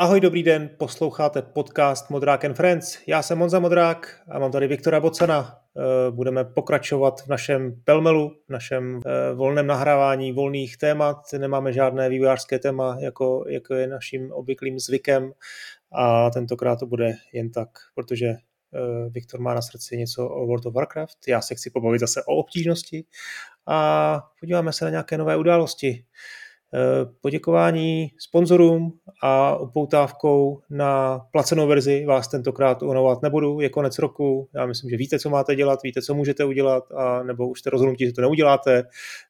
[0.00, 2.98] Ahoj, dobrý den, posloucháte podcast Modrák and Friends.
[3.06, 5.58] Já jsem Monza Modrák a mám tady Viktora Bocana.
[5.76, 11.16] Eh, budeme pokračovat v našem pelmelu, v našem eh, volném nahrávání volných témat.
[11.38, 15.32] Nemáme žádné vývojářské téma, jako, jako je naším obvyklým zvykem
[15.92, 18.38] a tentokrát to bude jen tak, protože eh,
[19.10, 21.28] Viktor má na srdci něco o World of Warcraft.
[21.28, 23.04] Já se chci pobavit zase o obtížnosti
[23.66, 26.04] a podíváme se na nějaké nové události.
[26.74, 34.48] Eh, poděkování sponzorům a upoutávkou na placenou verzi vás tentokrát unovat nebudu, je konec roku,
[34.54, 37.70] já myslím, že víte, co máte dělat, víte, co můžete udělat, a nebo už jste
[37.70, 38.84] rozhodnutí, že to neuděláte.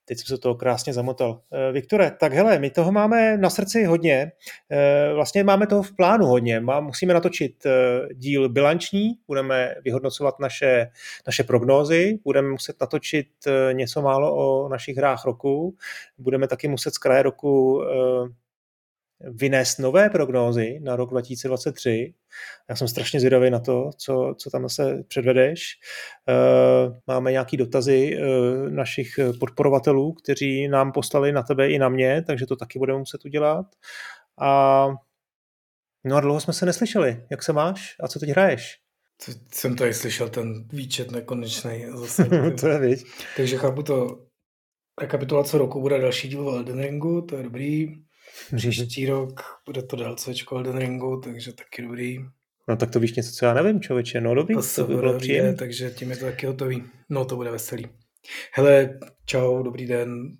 [0.08, 1.40] Teď jsem se to krásně zamotal.
[1.52, 4.32] Eh, Viktore, tak hele, my toho máme na srdci hodně,
[4.70, 7.66] eh, vlastně máme toho v plánu hodně, musíme natočit
[8.14, 10.90] díl bilanční, budeme vyhodnocovat naše,
[11.26, 13.28] naše prognózy, budeme muset natočit
[13.72, 15.76] něco málo o našich hrách roku,
[16.18, 18.28] budeme taky muset z kraje roku eh,
[19.20, 22.14] vynést nové prognózy na rok 2023.
[22.70, 25.62] Já jsem strašně zvědavý na to, co, co tam zase předvedeš.
[26.28, 29.08] Eh, máme nějaké dotazy eh, našich
[29.40, 33.66] podporovatelů, kteří nám poslali na tebe i na mě, takže to taky budeme muset udělat.
[34.40, 34.86] A
[36.04, 37.26] no a dlouho jsme se neslyšeli.
[37.30, 38.78] Jak se máš a co teď hraješ?
[39.52, 41.86] Jsem tady slyšel ten výčet nekonečný.
[41.94, 42.24] Zase,
[42.60, 43.04] to je víc.
[43.36, 44.26] Takže chápu to
[45.00, 47.94] rekapitulace roku bude další díl v Elden Ringu, to je dobrý.
[48.56, 52.18] Příští rok bude to DLCčko Elden Ringu, takže taky dobrý.
[52.68, 55.18] No tak to víš něco, co já nevím, člověče, no dobrý, to, to by bylo
[55.18, 55.54] příjemné.
[55.54, 56.84] Takže tím je to taky hotový.
[57.08, 57.86] No to bude veselý.
[58.52, 60.36] Hele, čau, dobrý den.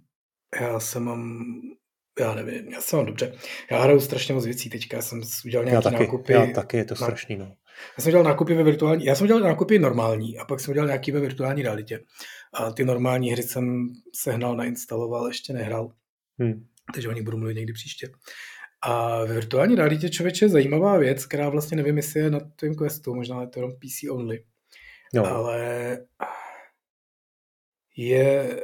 [0.60, 1.52] Já jsem mám,
[2.20, 3.34] já nevím, já jsem mám dobře.
[3.70, 6.32] Já hraju strašně moc věcí teďka, já jsem udělal nějaké já taky, nákupy.
[6.32, 7.52] Já taky, je to strašný, no.
[7.98, 10.86] Já jsem dělal nákupy ve virtuální, já jsem dělal nákupy normální a pak jsem dělal
[10.86, 12.04] nějaký ve virtuální realitě.
[12.54, 15.92] A ty normální hry jsem sehnal, nainstaloval, ještě nehrál.
[16.38, 16.66] Hmm.
[16.94, 18.08] Takže o nich budu mluvit někdy příště.
[18.83, 22.75] A ve virtuální realitě člověče je zajímavá věc, která vlastně nevím, jestli je na tvém
[22.75, 24.44] questu, možná je to jenom PC only.
[25.15, 25.26] No.
[25.26, 25.99] Ale
[27.97, 28.60] je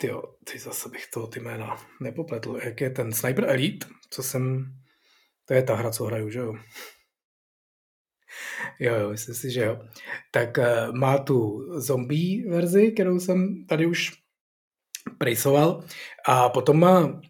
[0.00, 2.58] Tyjo, ty zase bych to ty jména nepopletl.
[2.64, 4.74] Jak je ten Sniper Elite, co jsem...
[5.44, 6.54] To je ta hra, co hraju, že jo?
[8.78, 9.80] Jo, jo, myslím si, že jo.
[10.30, 14.19] Tak uh, má tu zombie verzi, kterou jsem tady už
[15.20, 15.84] prejsoval.
[16.26, 17.20] A potom má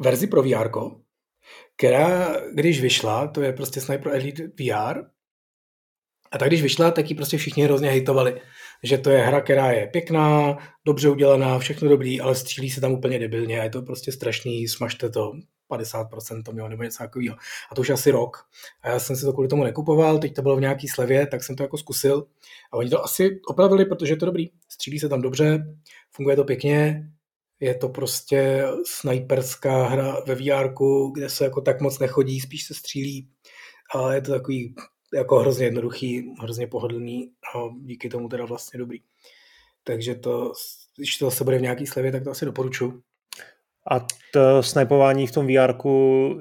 [0.00, 0.70] verzi pro VR,
[1.76, 4.98] která, když vyšla, to je prostě Sniper Elite VR,
[6.32, 8.40] a tak když vyšla, tak ji prostě všichni hrozně hejtovali,
[8.82, 12.92] že to je hra, která je pěkná, dobře udělaná, všechno dobrý, ale střílí se tam
[12.92, 15.32] úplně debilně a je to prostě strašný, smažte to,
[15.70, 17.36] 50% to mělo nebo něco takového.
[17.70, 18.36] A to už asi rok.
[18.82, 21.44] A já jsem si to kvůli tomu nekupoval, teď to bylo v nějaký slevě, tak
[21.44, 22.26] jsem to jako zkusil.
[22.72, 24.50] A oni to asi opravili, protože je to dobrý.
[24.68, 25.76] Střílí se tam dobře,
[26.18, 27.10] funguje to pěkně,
[27.60, 30.74] je to prostě snajperská hra ve VR,
[31.14, 33.28] kde se jako tak moc nechodí, spíš se střílí,
[33.94, 34.74] ale je to takový
[35.14, 38.98] jako hrozně jednoduchý, hrozně pohodlný a díky tomu teda vlastně dobrý.
[39.84, 40.52] Takže to,
[40.96, 43.02] když to zase bude v nějaký slevě, tak to asi doporučuji.
[43.90, 45.74] A to snipování v tom VR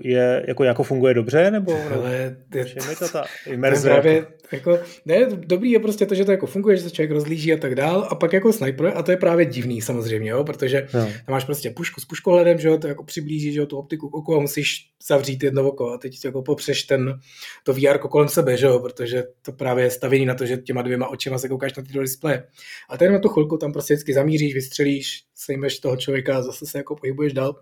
[0.02, 2.14] je, jako, jako funguje dobře, nebo Ale
[2.54, 3.90] je, je to ta imerze?
[3.90, 7.54] Právě, jako, ne, dobrý je prostě to, že to jako funguje, že se člověk rozlíží
[7.54, 10.88] a tak dál, a pak jako sniper, a to je právě divný samozřejmě, jo, protože
[10.94, 11.06] no.
[11.06, 14.10] tam máš prostě pušku s puškohledem, že jo, to jako přiblíží, že jo, tu optiku
[14.10, 17.20] k oku a musíš zavřít jedno oko a teď jako popřeš ten,
[17.64, 20.82] to VR kolem sebe, že jo, protože to právě je stavěný na to, že těma
[20.82, 22.44] dvěma očima se koukáš na ty displeje.
[22.90, 26.66] A teď na tu chvilku tam prostě vždycky zamíříš, vystřelíš, sejmeš toho člověka a zase
[26.66, 27.56] se jako pohybuješ dál.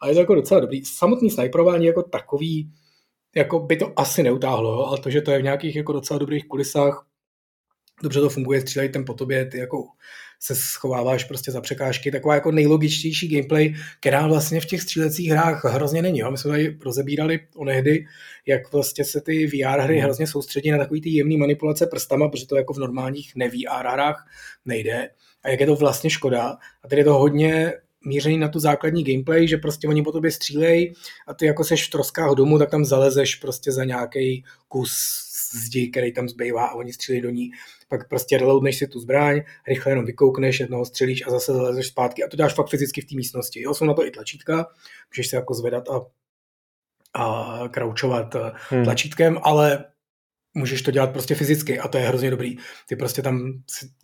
[0.00, 0.84] A je to jako docela dobrý.
[0.84, 2.70] Samotný snajperování jako takový,
[3.36, 6.48] jako by to asi neutáhlo, ale to, že to je v nějakých jako docela dobrých
[6.48, 7.06] kulisách,
[8.02, 9.84] dobře to funguje, střílejí ten po tobě, ty jako
[10.40, 15.64] se schováváš prostě za překážky, taková jako nejlogičtější gameplay, která vlastně v těch střílecích hrách
[15.64, 16.18] hrozně není.
[16.18, 16.30] Jo?
[16.30, 18.06] My jsme tady rozebírali onehdy,
[18.46, 20.04] jak vlastně se ty VR hry hmm.
[20.04, 24.26] hrozně soustředí na takový ty jemný manipulace prstama, protože to jako v normálních ne-VR hrách
[24.64, 25.10] nejde.
[25.44, 26.56] A jak je to vlastně škoda.
[26.84, 27.72] A tady je to hodně
[28.06, 30.94] mířený na tu základní gameplay, že prostě oni po tobě střílej
[31.26, 34.92] a ty jako seš v troskách domu, tak tam zalezeš prostě za nějaký kus
[35.52, 37.50] zdi, který tam zbývá a oni střílí do ní.
[37.88, 42.24] Pak prostě reloadneš si tu zbraň, rychle jenom vykoukneš, jednoho střelíš a zase zalezeš zpátky
[42.24, 43.62] a to dáš fakt fyzicky v té místnosti.
[43.62, 44.66] Jo, jsou na to i tlačítka,
[45.10, 46.00] můžeš se jako zvedat a,
[47.14, 48.84] a kraučovat eh, hmm.
[48.84, 49.84] tlačítkem, ale
[50.54, 52.56] můžeš to dělat prostě fyzicky a to je hrozně dobrý.
[52.88, 53.52] Ty prostě tam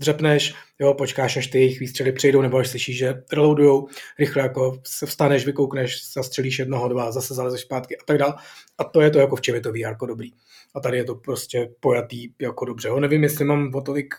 [0.01, 4.81] dřepneš, jo, počkáš, až ty jejich výstřely přijdou, nebo až slyšíš, že reloadujou, rychle jako
[4.87, 8.35] se vstaneš, vykoukneš, zastřelíš jednoho, dva, zase zalezeš zpátky a tak dál.
[8.79, 10.31] A to je to, jako v čem je to VR dobrý.
[10.75, 12.89] A tady je to prostě pojatý jako dobře.
[12.89, 14.15] Jo, nevím, jestli mám o tolik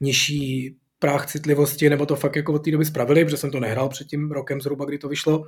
[0.00, 3.88] nižší práh citlivosti, nebo to fakt jako od té doby spravili, protože jsem to nehrál
[3.88, 5.44] před tím rokem zhruba, kdy to vyšlo,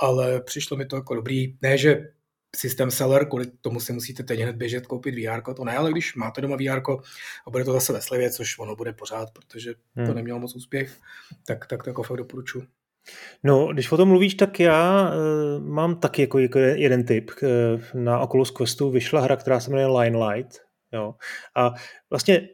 [0.00, 1.56] ale přišlo mi to jako dobrý.
[1.62, 2.08] Ne, že
[2.56, 6.14] systém seller, kvůli tomu si musíte teď hned běžet koupit VR, to ne, ale když
[6.14, 6.80] máte doma VR
[7.46, 10.06] a bude to zase ve slevě, což ono bude pořád, protože hmm.
[10.06, 10.96] to nemělo moc úspěch,
[11.46, 12.66] tak, tak to jako fakt doporučuji.
[13.44, 17.30] No, když o tom mluvíš, tak já uh, mám taky jako, jako jeden tip.
[17.42, 20.58] Uh, na Oculus Questu vyšla hra, která se jmenuje Limelight.
[20.92, 21.14] Jo.
[21.54, 21.74] A
[22.10, 22.48] vlastně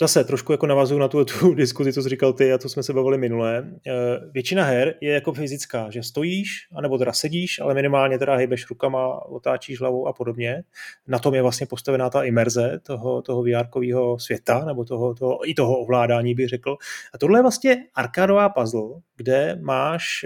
[0.00, 2.82] zase trošku jako navazuju na tu, tu diskuzi, co jsi říkal ty a to jsme
[2.82, 3.70] se bavili minule.
[3.86, 3.92] Eh,
[4.32, 9.26] většina her je jako fyzická, že stojíš, anebo teda sedíš, ale minimálně teda hejbeš rukama,
[9.26, 10.62] otáčíš hlavou a podobně.
[11.06, 13.66] Na tom je vlastně postavená ta imerze toho, toho vr
[14.16, 16.76] světa, nebo toho, toho, i toho ovládání, bych řekl.
[17.14, 20.24] A tohle je vlastně arkádová puzzle, kde máš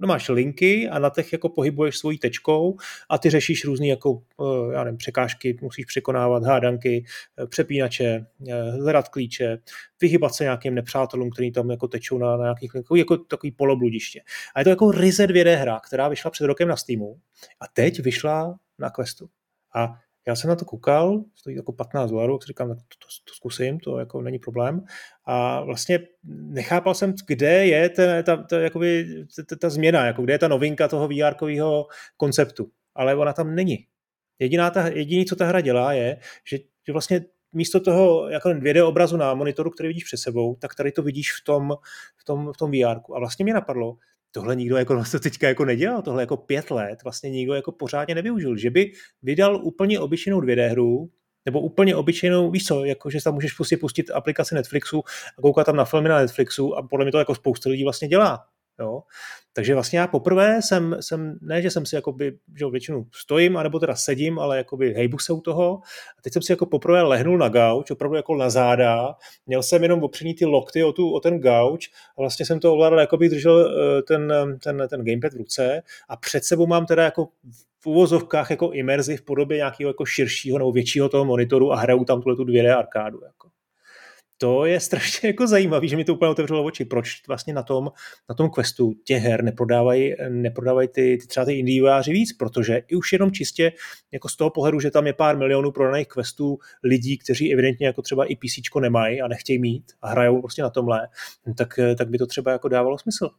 [0.00, 2.76] no máš linky a na těch jako pohybuješ svojí tečkou
[3.08, 7.04] a ty řešíš různé jako, eh, já nevím, překážky, musíš překonávat hádanky,
[7.42, 9.58] eh, přepínače, eh, hledat klíče,
[10.00, 14.20] vyhybat se nějakým nepřátelům, který tam jako tečou na, na nějakých jako, jako takový polobludiště.
[14.54, 17.20] A je to jako ryze 2D hra, která vyšla před rokem na Steamu
[17.60, 19.28] a teď vyšla na Questu.
[19.74, 19.94] A
[20.28, 23.80] já jsem na to koukal, stojí jako 15 dolarů, tak říkám, to, to, to zkusím,
[23.80, 24.84] to jako není problém.
[25.24, 29.06] A vlastně nechápal jsem, kde je ten, ta, ta, jakoby,
[29.48, 31.34] ta, ta změna, jako kde je ta novinka toho vr
[32.16, 32.70] konceptu.
[32.94, 33.86] Ale ona tam není.
[34.38, 36.20] Jediná ta, jediný, co ta hra dělá, je,
[36.50, 40.74] že, že vlastně místo toho jako 2D obrazu na monitoru, který vidíš před sebou, tak
[40.74, 41.76] tady to vidíš v tom,
[42.16, 43.00] v tom, v tom VR.
[43.14, 43.96] A vlastně mě napadlo,
[44.32, 48.14] tohle nikdo jako vlastně teďka jako nedělal, tohle jako pět let vlastně nikdo jako pořádně
[48.14, 48.92] nevyužil, že by
[49.22, 51.10] vydal úplně obyčejnou 2D hru,
[51.46, 55.02] nebo úplně obyčejnou, víš co, jako že tam můžeš pustit, pustit aplikaci Netflixu
[55.38, 58.08] a koukat tam na filmy na Netflixu a podle mě to jako spousta lidí vlastně
[58.08, 58.44] dělá.
[58.80, 59.02] Jo?
[59.52, 63.78] Takže vlastně já poprvé jsem, jsem ne, že jsem si jakoby, že většinu stojím, anebo
[63.78, 65.80] teda sedím, ale jakoby hejbu se u toho.
[66.18, 69.14] A teď jsem si jako poprvé lehnul na gauč, opravdu jako na záda.
[69.46, 71.88] Měl jsem jenom opřený ty lokty o, tu, o ten gauč
[72.18, 74.32] a vlastně jsem to ovládal, jako bych držel eh, ten,
[74.62, 77.28] ten, ten gamepad v ruce a před sebou mám teda jako
[77.80, 82.04] v uvozovkách jako imerzi v podobě nějakého jako širšího nebo většího toho monitoru a hraju
[82.04, 83.20] tam tuhle tu 2D arkádu.
[83.24, 83.47] Jako
[84.38, 86.84] to je strašně jako zajímavé, že mi to úplně otevřelo oči.
[86.84, 87.90] Proč vlastně na tom,
[88.28, 92.96] na tom questu těch her neprodávají, neprodávají ty, ty třeba ty indieváři víc, protože i
[92.96, 93.72] už jenom čistě
[94.12, 98.02] jako z toho pohledu, že tam je pár milionů prodaných questů lidí, kteří evidentně jako
[98.02, 101.08] třeba i PC nemají a nechtějí mít a hrajou prostě na tomhle,
[101.56, 103.30] tak, tak by to třeba jako dávalo smysl.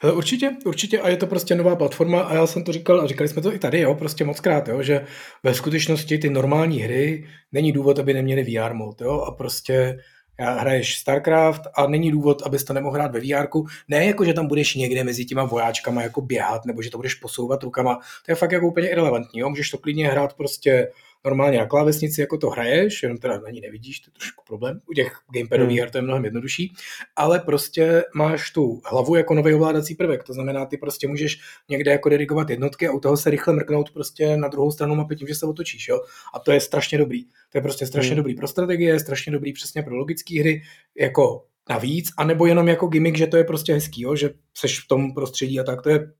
[0.00, 3.06] Hele, určitě, určitě a je to prostě nová platforma a já jsem to říkal a
[3.06, 5.04] říkali jsme to i tady, jo, prostě moc krát, jo, že
[5.42, 9.98] ve skutečnosti ty normální hry není důvod, aby neměly VR mod, jo, a prostě
[10.38, 13.46] hraješ StarCraft a není důvod, abys to nemohl hrát ve VR.
[13.88, 17.14] Ne jako, že tam budeš někde mezi těma vojáčkama jako běhat, nebo že to budeš
[17.14, 17.94] posouvat rukama.
[18.26, 19.40] To je fakt jako úplně irrelevantní.
[19.40, 19.48] Jo?
[19.48, 20.88] Můžeš to klidně hrát prostě
[21.24, 24.80] normálně na klávesnici, jako to hraješ, jenom teda na ní nevidíš, to je trošku problém.
[24.90, 25.80] U těch gamepadových hmm.
[25.80, 26.72] her to je mnohem jednodušší,
[27.16, 31.90] ale prostě máš tu hlavu jako nový ovládací prvek, to znamená, ty prostě můžeš někde
[31.90, 35.28] jako dirigovat jednotky a u toho se rychle mrknout prostě na druhou stranu mapy tím,
[35.28, 36.00] že se otočíš, jo.
[36.34, 37.24] A to je strašně dobrý.
[37.24, 38.16] To je prostě strašně hmm.
[38.16, 40.62] dobrý pro strategie, strašně dobrý přesně pro logické hry,
[41.00, 44.88] jako navíc, anebo jenom jako gimmick, že to je prostě hezký, jo, že seš v
[44.88, 46.12] tom prostředí a tak, to je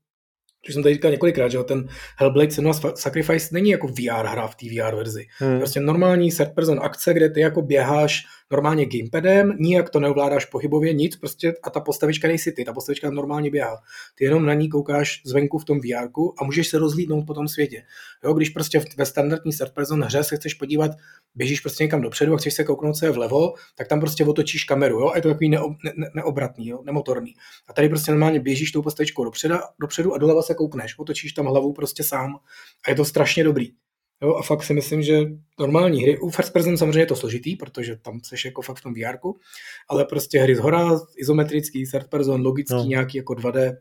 [0.69, 4.55] už jsem tady říkal několikrát, že ten Hellblade Senua Sacrifice není jako VR hra v
[4.55, 5.27] té VR verzi.
[5.39, 5.59] Hmm.
[5.59, 10.93] Prostě normální third person akce, kde ty jako běháš normálně gamepadem, nijak to neovládáš pohybově,
[10.93, 13.77] nic, prostě a ta postavička nejsi ty, ta postavička normálně běhá.
[14.15, 16.09] Ty jenom na ní koukáš zvenku v tom VR
[16.39, 17.83] a můžeš se rozlídnout po tom světě.
[18.25, 20.91] Jo, když prostě ve standardní third person hře se chceš podívat,
[21.35, 25.01] běžíš prostě někam dopředu a chceš se kouknout, je vlevo, tak tam prostě otočíš kameru,
[25.01, 27.35] jo, a je to takový neo, ne, ne, neobratný, jo, nemotorný.
[27.69, 31.47] A tady prostě normálně běžíš tou postavičkou dopředu, dopředu a doleva se koukneš, otočíš tam
[31.47, 32.37] hlavu prostě sám
[32.87, 33.73] a je to strašně dobrý.
[34.23, 35.21] Jo, a fakt si myslím, že
[35.59, 38.83] normální hry, u first person samozřejmě je to složitý, protože tam seš jako fakt v
[38.83, 39.17] tom VR,
[39.89, 42.85] ale prostě hry z hora, izometrický, third person, logický, no.
[42.85, 43.77] nějaký jako 2D,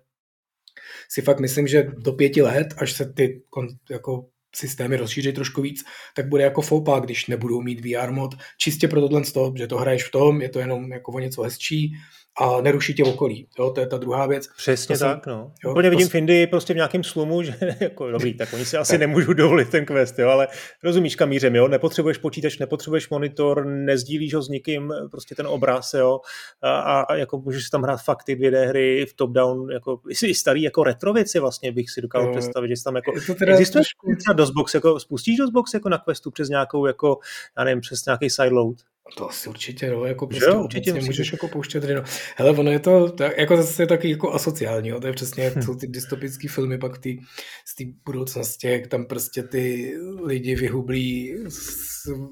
[1.10, 3.42] si fakt myslím, že do pěti let, až se ty
[3.90, 5.84] jako systémy rozšíří trošku víc,
[6.16, 9.22] tak bude jako foupa, když nebudou mít VR mod, čistě pro tohle,
[9.56, 11.94] že to hraješ v tom, je to jenom jako o něco hezčí,
[12.40, 13.48] a neruší tě okolí.
[13.60, 14.48] Jo, to je ta druhá věc.
[14.58, 15.52] Přesně to tak, jsem, no.
[15.64, 16.12] Jo, Úplně vidím to...
[16.12, 19.70] v Indii prostě v nějakém slumu, že jako dobrý, tak oni si asi nemůžou dovolit
[19.70, 20.48] ten quest, jo, ale
[20.84, 25.94] rozumíš kam mířem, jo, nepotřebuješ počítač, nepotřebuješ monitor, nezdílíš ho s nikým, prostě ten obraz,
[25.94, 26.20] jo,
[26.62, 30.62] a, a jako můžeš si tam hrát fakty, dvě hry v top-down, jako i starý
[30.62, 34.16] jako retro věci vlastně bych si dokázal představit, že tam jako, teda existuje trošku...
[34.20, 37.20] třeba DOSBox, jako spustíš DOSBox jako na questu přes nějakou, jako,
[37.58, 38.78] já nevím, přes nějaký sideload?
[39.16, 42.04] To asi určitě, no, jako prostě jo, určitě můžeš jako pouštět no.
[42.36, 45.56] Hele, ono je to, jako zase je taky jako asociální, jo, to je přesně jak
[45.56, 45.62] hm.
[45.62, 47.20] jsou ty dystopické filmy pak ty,
[47.66, 51.36] z té budoucnosti, jak tam prostě ty lidi vyhublí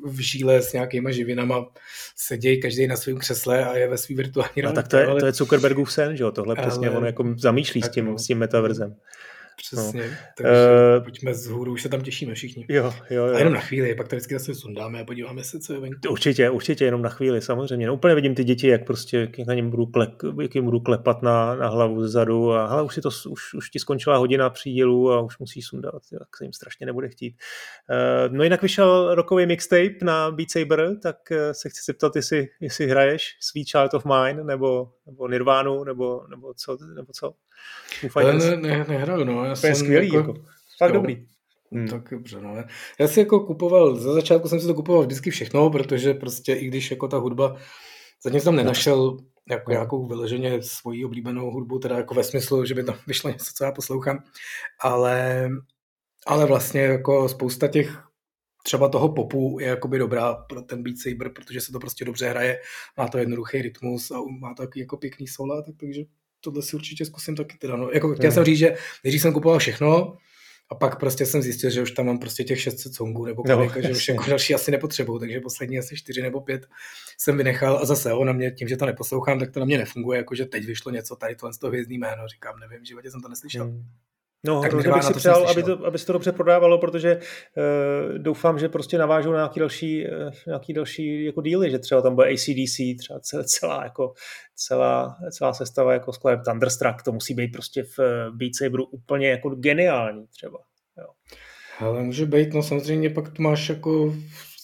[0.06, 1.66] v žíle s nějakýma živinama,
[2.16, 5.20] sedějí každý na svém křesle a je ve svý virtuální no, tak to je, ale...
[5.20, 6.68] to je Zuckerbergův sen, že jo, tohle ale...
[6.68, 8.18] přesně on jako zamýšlí tak, s tím, no.
[8.18, 8.96] s tím metaverzem.
[9.58, 10.16] Přesně, no.
[10.38, 10.52] takže
[10.98, 12.66] uh, pojďme z hůru, už se tam těšíme všichni.
[12.70, 13.36] Jo, jo, jo.
[13.36, 16.00] A jenom na chvíli, pak to vždycky zase sundáme a podíváme se, co je venku.
[16.10, 17.88] Určitě, určitě, jenom na chvíli, samozřejmě.
[17.88, 20.10] No, úplně vidím ty děti, jak prostě, jak na něm budu, klek,
[20.42, 23.70] jak jim budu klepat na, na hlavu zezadu a hele, už, si to, už, už
[23.70, 27.36] ti skončila hodina přídělu a už musíš sundat, tak se jim strašně nebude chtít.
[27.90, 32.48] Uh, no jinak vyšel rokový mixtape na Beat Saber, tak uh, se chci zeptat, jestli,
[32.62, 37.34] jestli hraješ Sweet Child of Mine, nebo, nebo Nirvánu, nebo, nebo co, nebo co?
[38.18, 39.45] Ne, ne, ne, nehraju, no.
[39.48, 40.34] Já to je skvělý, jako, jako
[40.78, 40.94] fakt jo.
[40.94, 41.28] dobrý.
[41.72, 41.88] Hmm.
[41.88, 42.56] Tak dobře, no.
[43.00, 46.68] Já si jako kupoval, za začátku jsem si to kupoval vždycky všechno, protože prostě i
[46.68, 47.56] když jako ta hudba,
[48.24, 49.18] zatím jsem nenašel
[49.50, 53.52] jako nějakou vyloženě svoji oblíbenou hudbu, teda jako ve smyslu, že by tam vyšlo něco,
[53.56, 54.20] co já poslouchám,
[54.82, 55.50] ale,
[56.28, 58.04] ale vlastně jako spousta těch
[58.64, 62.30] třeba toho popu je jakoby dobrá pro ten Beat Saber, protože se to prostě dobře
[62.30, 62.60] hraje,
[62.98, 66.02] má to jednoduchý rytmus a má to jako pěkný sola, tak takže
[66.52, 67.76] tohle si určitě zkusím taky teda.
[67.76, 67.90] No.
[67.92, 68.34] Jako chtěl hmm.
[68.34, 70.18] jsem říct, že nejdřív jsem kupoval všechno,
[70.70, 73.76] a pak prostě jsem zjistil, že už tam mám prostě těch 600 songů nebo kolik,
[73.76, 76.66] no, že už jako další asi nepotřebuju, takže poslední asi 4 nebo 5
[77.18, 80.18] jsem vynechal a zase ona mě, tím, že to neposlouchám, tak to na mě nefunguje,
[80.18, 83.22] jakože teď vyšlo něco tady tohle z toho hvězdný jméno, říkám, nevím, v životě jsem
[83.22, 83.66] to neslyšel.
[83.66, 83.84] Hmm.
[84.46, 88.18] No, tak to bych si přál, aby, to, aby se to dobře prodávalo, protože uh,
[88.18, 92.16] doufám, že prostě navážou na nějaký další, uh, nějaký další jako díly, že třeba tam
[92.16, 94.14] bude ACDC, třeba celá, celá, jako,
[94.56, 99.30] celá, celá sestava jako skladeb Thunderstruck, to musí být prostě v uh, Beat Saberu úplně
[99.30, 100.60] jako geniální třeba.
[100.98, 101.08] Jo.
[101.80, 104.16] Ale může být, no samozřejmě pak tu máš jako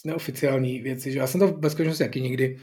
[0.04, 2.58] neoficiální věci, že já jsem to bez skutečnosti jaký nikdy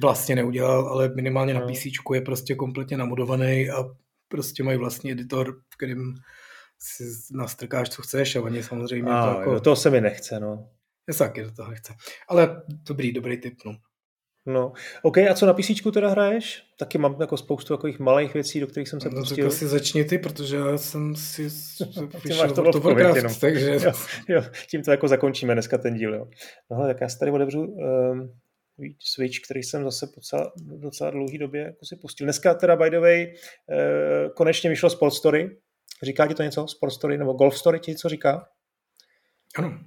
[0.00, 1.66] vlastně neudělal, ale minimálně na no.
[1.66, 3.84] PC je prostě kompletně namodovaný a
[4.28, 6.14] prostě mají vlastní editor, v kterém
[6.82, 9.54] si nastrkáš, co chceš a oni samozřejmě a, to jako...
[9.54, 10.68] Do toho se mi nechce, no.
[11.08, 11.94] Já taky do toho nechce.
[12.28, 13.76] Ale dobrý, dobrý tip, no.
[14.46, 14.72] No,
[15.02, 16.62] OK, a co na PC teda hraješ?
[16.78, 19.44] Taky mám jako spoustu takových malých věcí, do kterých jsem se no, pustil.
[19.44, 21.42] Tak asi začni ty, protože já jsem si
[22.24, 23.34] vyšel to, to Warcraft, jenom.
[23.40, 23.70] takže...
[23.84, 23.92] Jo,
[24.28, 26.26] jo, tím to jako zakončíme dneska ten díl, jo.
[26.70, 28.32] No tak já si tady otevřu um,
[29.14, 32.24] Switch, který jsem zase po docela, docela dlouhý době jako si pustil.
[32.24, 35.56] Dneska teda by the way uh, konečně vyšlo Sport Story,
[36.02, 36.68] Říká ti to něco?
[36.68, 38.48] Sport Story nebo Golf Story ti co říká?
[39.58, 39.78] Ano.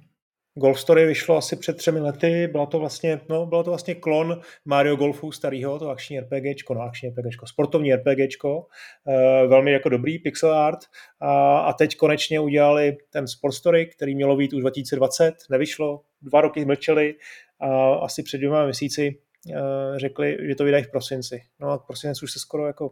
[0.56, 4.40] Golf Story vyšlo asi před třemi lety, bylo to vlastně, no, bylo to vlastně klon
[4.64, 10.18] Mario Golfu starého, to akční RPGčko, no akční RPGčko, sportovní RPGčko, uh, velmi jako dobrý
[10.18, 10.78] pixel art
[11.20, 16.40] a, a teď konečně udělali ten Sport Story, který mělo být už 2020, nevyšlo, dva
[16.40, 17.14] roky mlčeli
[17.60, 19.56] a asi před dvěma měsíci uh,
[19.96, 21.42] řekli, že to vydají v prosinci.
[21.60, 22.90] No a prosinec už se skoro jako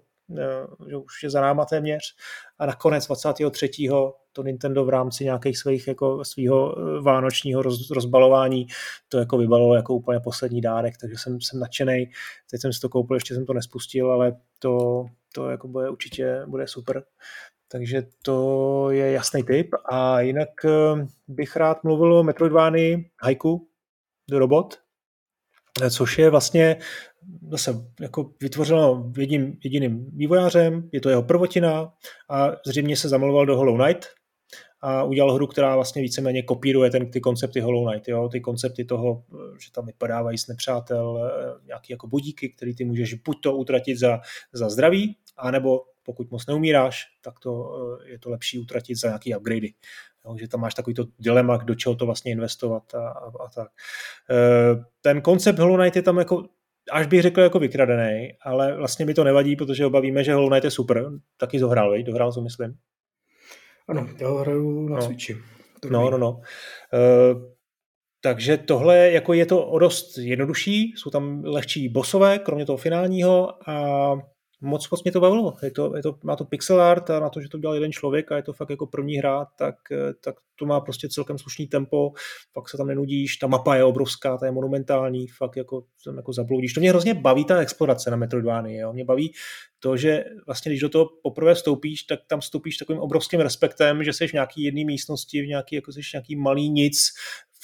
[0.88, 2.02] že už je za náma téměř
[2.58, 3.70] a nakonec 23.
[4.32, 8.66] to Nintendo v rámci nějakých svých jako svého eh, vánočního roz, rozbalování
[9.08, 12.10] to jako vybalilo jako úplně poslední dárek, takže jsem, jsem nadšený.
[12.50, 16.42] Teď jsem si to koupil, ještě jsem to nespustil, ale to, to jako bude určitě
[16.46, 17.04] bude super.
[17.68, 19.68] Takže to je jasný tip.
[19.84, 23.68] A jinak eh, bych rád mluvil o Metroidvánii Haiku,
[24.30, 24.78] do robot,
[25.90, 26.76] což je vlastně
[27.50, 31.92] zase jako vytvořeno jedním jediným vývojářem, je to jeho prvotina
[32.28, 34.06] a zřejmě se zamluval do Hollow Knight
[34.80, 38.28] a udělal hru, která vlastně víceméně kopíruje ten, ty koncepty Hollow Knight, jo?
[38.28, 39.24] ty koncepty toho,
[39.64, 43.98] že tam vypadávají z nepřátel eh, nějaký jako budíky, který ty můžeš buď to utratit
[43.98, 44.20] za,
[44.52, 49.36] za zdraví, anebo pokud moc neumíráš, tak to eh, je to lepší utratit za nějaký
[49.36, 49.74] upgradey.
[50.24, 53.48] Jo, že tam máš takový to dilema, do čeho to vlastně investovat a, a, a
[53.54, 53.68] tak.
[54.30, 56.44] Eh, ten koncept Hollow Knight je tam jako
[56.92, 60.64] až bych řekl jako vykradený, ale vlastně mi to nevadí, protože obavíme, že Hollow Knight
[60.64, 61.10] je super.
[61.36, 62.06] Taky zohrál, veď?
[62.06, 62.74] Dohrál, co myslím.
[63.88, 65.02] Ano, já hraju na no.
[65.02, 65.36] Switchi.
[65.90, 66.30] No, no, no.
[66.32, 67.42] Uh,
[68.20, 73.68] takže tohle jako je to o dost jednodušší, jsou tam lehčí bosové, kromě toho finálního
[73.70, 74.12] a
[74.62, 75.56] moc moc mě to bavilo.
[75.62, 77.92] Je to, je to, má to pixel art a na to, že to dělal jeden
[77.92, 79.74] člověk a je to fakt jako první hra, tak,
[80.24, 82.12] tak to má prostě celkem slušný tempo,
[82.52, 86.32] fakt se tam nenudíš, ta mapa je obrovská, ta je monumentální, fakt jako, tam jako
[86.32, 86.72] zabloudíš.
[86.72, 88.92] To mě hrozně baví ta explorace na Metroidvánii, jo.
[88.92, 89.32] Mě baví
[89.78, 94.12] to, že vlastně když do toho poprvé vstoupíš, tak tam vstoupíš takovým obrovským respektem, že
[94.12, 96.98] jsi v nějaký jedné místnosti, v nějaký, jako jsi nějaký malý nic,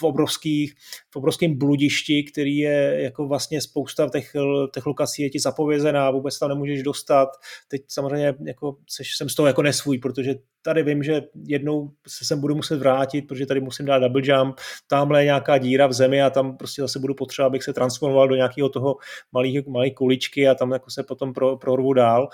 [0.01, 0.75] v, obrovských,
[1.11, 4.33] v obrovském bludišti, který je jako vlastně spousta těch,
[4.75, 7.29] těch lokací je ti zapovězená, vůbec tam nemůžeš dostat.
[7.69, 12.25] Teď samozřejmě jako seš, jsem z toho jako nesvůj, protože tady vím, že jednou se
[12.25, 15.93] sem budu muset vrátit, protože tady musím dát double jump, tamhle je nějaká díra v
[15.93, 18.97] zemi a tam prostě zase budu potřeba, abych se transformoval do nějakého toho
[19.33, 22.29] malý, malý kuličky a tam jako se potom pro, prorvu dál.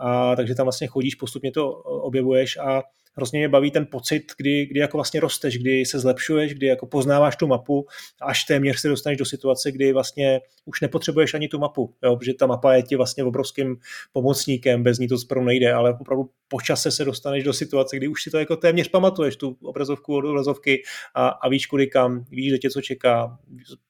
[0.00, 2.82] A takže tam vlastně chodíš, postupně to objevuješ a
[3.16, 6.86] hrozně mě baví ten pocit, kdy, kdy jako vlastně rosteš, kdy se zlepšuješ, kdy jako
[6.86, 7.86] poznáváš tu mapu,
[8.22, 12.34] až téměř se dostaneš do situace, kdy vlastně už nepotřebuješ ani tu mapu, jo, protože
[12.34, 13.76] ta mapa je ti vlastně obrovským
[14.12, 18.08] pomocníkem, bez ní to skoro nejde, ale opravdu po čase se dostaneš do situace, kdy
[18.08, 20.82] už si to jako téměř pamatuješ, tu obrazovku od obrazovky
[21.14, 23.38] a, a víš kudy kam, víš, kde tě co čeká,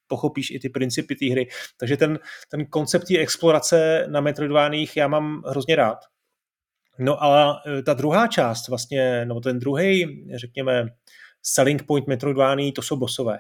[0.06, 1.48] pochopíš i ty principy té hry.
[1.76, 2.18] Takže ten,
[2.50, 5.98] ten koncept té explorace na Metroidváních já mám hrozně rád.
[7.00, 10.87] No a e, ta druhá část vlastně, no ten druhý, řekněme,
[11.42, 13.38] selling point Metroidvání, to jsou bosové.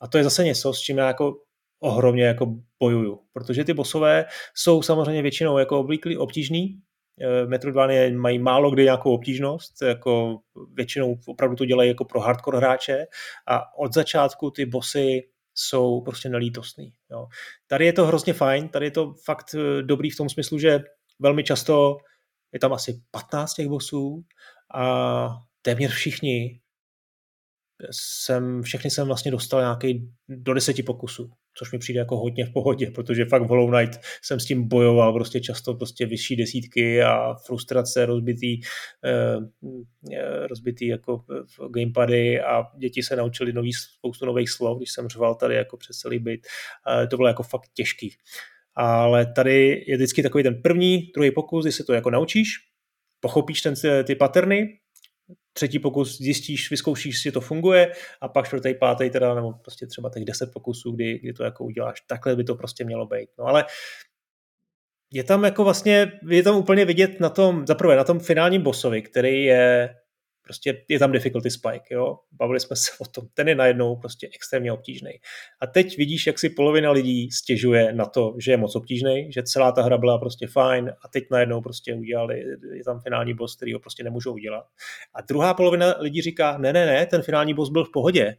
[0.00, 1.34] A to je zase něco, s čím já jako
[1.80, 2.46] ohromně jako
[2.78, 6.80] bojuju, protože ty bosové jsou samozřejmě většinou jako obvyklý obtížný,
[7.20, 10.38] e, Metroidvanie mají málo kdy nějakou obtížnost, jako
[10.74, 13.06] většinou opravdu to dělají jako pro hardcore hráče
[13.46, 15.22] a od začátku ty bosy
[15.54, 16.92] jsou prostě nelítostný.
[17.10, 17.26] Jo.
[17.66, 20.80] Tady je to hrozně fajn, tady je to fakt e, dobrý v tom smyslu, že
[21.18, 21.96] velmi často
[22.52, 24.24] je tam asi 15 těch bosů
[24.74, 25.28] a
[25.62, 26.60] téměř všichni
[27.90, 32.52] jsem, všechny jsem vlastně dostal nějaký do deseti pokusů, což mi přijde jako hodně v
[32.52, 37.02] pohodě, protože fakt v Hollow Knight jsem s tím bojoval prostě často prostě vyšší desítky
[37.02, 38.60] a frustrace, rozbitý,
[39.04, 39.36] eh,
[40.12, 41.24] eh rozbitý jako
[41.74, 45.96] gamepady a děti se naučili nový, spoustu nových slov, když jsem řval tady jako přes
[45.96, 46.46] celý byt.
[47.02, 48.16] Eh, to bylo jako fakt těžký
[48.74, 52.48] ale tady je vždycky takový ten první, druhý pokus, kdy se to jako naučíš,
[53.20, 53.74] pochopíš ten,
[54.04, 54.78] ty paterny,
[55.52, 60.10] třetí pokus zjistíš, vyzkoušíš, jestli to funguje a pak čtvrtý, pátý teda, nebo prostě třeba
[60.10, 62.00] těch deset pokusů, kdy, kdy to jako uděláš.
[62.00, 63.28] Takhle by to prostě mělo být.
[63.38, 63.64] No ale
[65.12, 69.02] je tam jako vlastně, je tam úplně vidět na tom, zaprvé na tom finálním bossovi,
[69.02, 69.94] který je
[70.44, 72.18] Prostě je tam difficulty spike, jo.
[72.32, 73.24] Bavili jsme se o tom.
[73.34, 75.10] Ten je najednou prostě extrémně obtížný.
[75.60, 79.42] A teď vidíš, jak si polovina lidí stěžuje na to, že je moc obtížný, že
[79.42, 82.44] celá ta hra byla prostě fajn a teď najednou prostě udělali,
[82.74, 84.64] je tam finální boss, který ho prostě nemůžou udělat.
[85.14, 88.36] A druhá polovina lidí říká, ne, ne, ne, ten finální boss byl v pohodě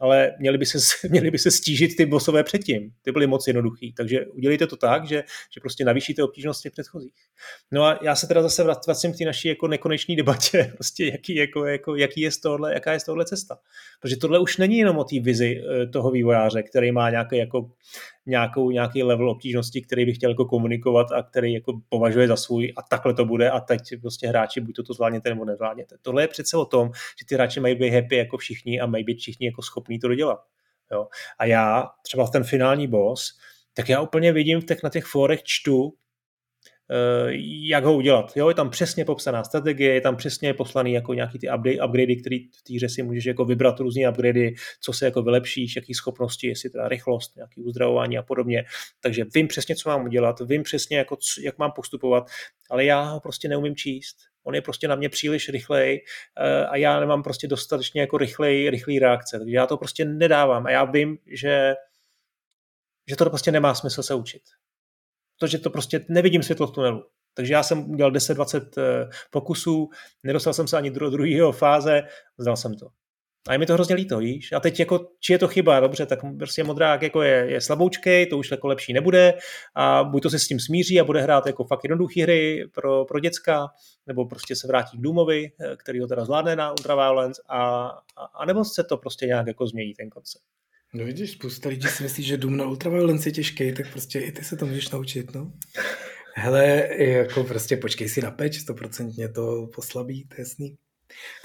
[0.00, 2.90] ale měli by, se, měli by se stížit ty bosové předtím.
[3.02, 7.12] Ty byly moc jednoduchý, takže udělejte to tak, že, že prostě navýšíte obtížnost těch předchozích.
[7.72, 11.34] No a já se teda zase vracím k té naší jako nekonečné debatě, prostě jaký,
[11.34, 13.58] jako, jako, jaký je z tohle, jaká je z tohle cesta.
[14.00, 17.70] Protože tohle už není jenom o té vizi eh, toho vývojáře, který má nějaký jako
[18.26, 22.72] nějakou, nějaký level obtížnosti, který by chtěl jako komunikovat a který jako považuje za svůj
[22.76, 25.96] a takhle to bude a teď prostě hráči buď to, to zvládněte nebo nezvládněte.
[26.02, 29.04] Tohle je přece o tom, že ty hráči mají být happy jako všichni a mají
[29.04, 30.38] být všichni jako schopní to dodělat.
[30.92, 31.08] Jo.
[31.38, 33.38] A já třeba ten finální boss,
[33.74, 35.92] tak já úplně vidím v těch, na těch forech čtu,
[37.44, 38.32] jak ho udělat.
[38.36, 41.48] Jo, je tam přesně popsaná strategie, je tam přesně poslaný jako nějaký ty
[41.84, 45.76] upgrady, které v té hře si můžeš jako vybrat různé upgrady, co se jako vylepšíš,
[45.76, 48.64] jaký schopnosti, jestli teda rychlost, nějaký uzdravování a podobně.
[49.00, 52.26] Takže vím přesně, co mám udělat, vím přesně, jako, jak mám postupovat,
[52.70, 54.16] ale já ho prostě neumím číst.
[54.44, 56.04] On je prostě na mě příliš rychlej
[56.36, 60.66] eh, a já nemám prostě dostatečně jako rychlej, rychlý reakce, takže já to prostě nedávám
[60.66, 61.74] a já vím, že
[63.08, 64.42] že to prostě nemá smysl se učit
[65.42, 67.04] protože to prostě nevidím světlo v tunelu.
[67.34, 69.88] Takže já jsem udělal 10-20 eh, pokusů,
[70.22, 72.02] nedostal jsem se ani do druhého fáze,
[72.38, 72.86] zdal jsem to.
[73.48, 74.52] A je mi to hrozně líto, víš?
[74.52, 78.26] A teď jako, či je to chyba, dobře, tak prostě modrák jako je, je slaboučkej,
[78.26, 79.34] to už jako lepší nebude
[79.74, 83.04] a buď to se s tím smíří a bude hrát jako fakt jednoduché hry pro,
[83.04, 83.68] pro děcka,
[84.06, 88.24] nebo prostě se vrátí k Doomovi, eh, který ho teda zvládne na Ultraviolence a, a,
[88.34, 90.44] a nebo se to prostě nějak jako změní ten koncept.
[90.94, 94.32] No vidíš, spousta lidí si myslí, že Doom na ultraviolence je těžký, tak prostě i
[94.32, 95.52] ty se to můžeš naučit, no.
[96.34, 100.76] Hele, jako prostě počkej si na peč, stoprocentně to poslabí, to je jasný.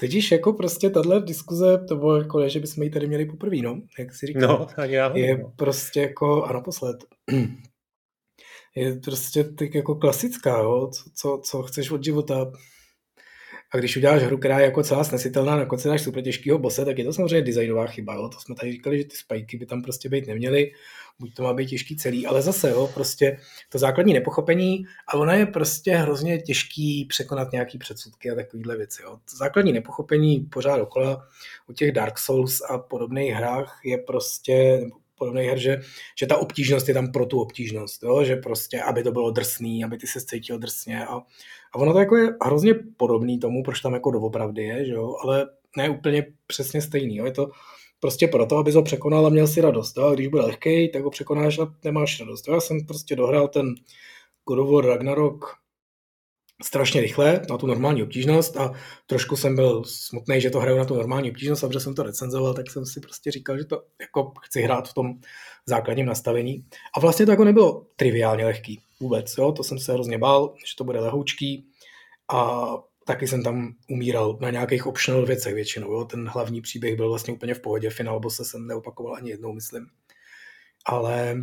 [0.00, 3.56] Teď jako prostě tahle diskuze, to bylo jako ne, že bychom ji tady měli poprvé,
[3.56, 4.58] no, jak si říkal.
[4.58, 5.52] No, ani já Je no.
[5.56, 6.96] prostě jako, a naposled,
[8.76, 12.52] je prostě tak jako klasická, jo, co, co, co chceš od života,
[13.70, 16.84] a když uděláš hru, která je jako celá snesitelná, na konci dáš super těžkýho bose,
[16.84, 18.14] tak je to samozřejmě designová chyba.
[18.14, 18.28] Jo?
[18.28, 20.72] To jsme tady říkali, že ty spajky by tam prostě být neměly,
[21.18, 25.34] buď to má být těžký celý, ale zase, jo, prostě to základní nepochopení a ona
[25.34, 29.02] je prostě hrozně těžký překonat nějaký předsudky a takovéhle věci.
[29.02, 29.10] Jo.
[29.30, 31.28] To základní nepochopení pořád okola
[31.68, 34.80] u těch Dark Souls a podobných hrách je prostě,
[35.18, 35.80] podobných her, že,
[36.18, 38.24] že ta obtížnost je tam pro tu obtížnost, jo?
[38.24, 41.20] že prostě, aby to bylo drsný, aby ty se cítil drsně a,
[41.74, 45.16] a ono to jako je hrozně podobný tomu, proč tam jako doopravdy je, že jo?
[45.22, 47.16] ale ne úplně přesně stejný.
[47.16, 47.24] Jo?
[47.24, 47.50] Je to
[48.00, 49.96] prostě proto, aby ho překonal a měl si radost.
[49.96, 50.06] Jo?
[50.06, 52.48] A když bude lehký, tak ho překonáš a nemáš radost.
[52.48, 52.54] Jo?
[52.54, 53.74] Já jsem prostě dohrál ten
[54.44, 55.58] God of War Ragnarok
[56.64, 58.72] strašně rychle na tu normální obtížnost a
[59.06, 62.02] trošku jsem byl smutný, že to hraju na tu normální obtížnost a protože jsem to
[62.02, 65.14] recenzoval, tak jsem si prostě říkal, že to jako chci hrát v tom
[65.66, 66.64] základním nastavení.
[66.96, 69.52] A vlastně to jako nebylo triviálně lehký vůbec, jo?
[69.52, 71.66] to jsem se hrozně bál, že to bude lehoučký
[72.32, 72.68] a
[73.08, 75.92] taky jsem tam umíral na nějakých optional věcech většinou.
[75.92, 76.04] Jo?
[76.04, 79.86] Ten hlavní příběh byl vlastně úplně v pohodě, finál se jsem neopakoval ani jednou, myslím.
[80.86, 81.36] Ale,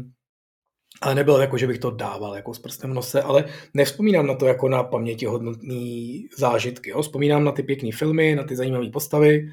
[1.01, 4.45] ale nebylo jako, že bych to dával jako s prstem nose, ale nevzpomínám na to
[4.45, 6.89] jako na paměti hodnotný zážitky.
[6.89, 7.01] Jo?
[7.01, 9.51] Vzpomínám na ty pěkné filmy, na ty zajímavé postavy,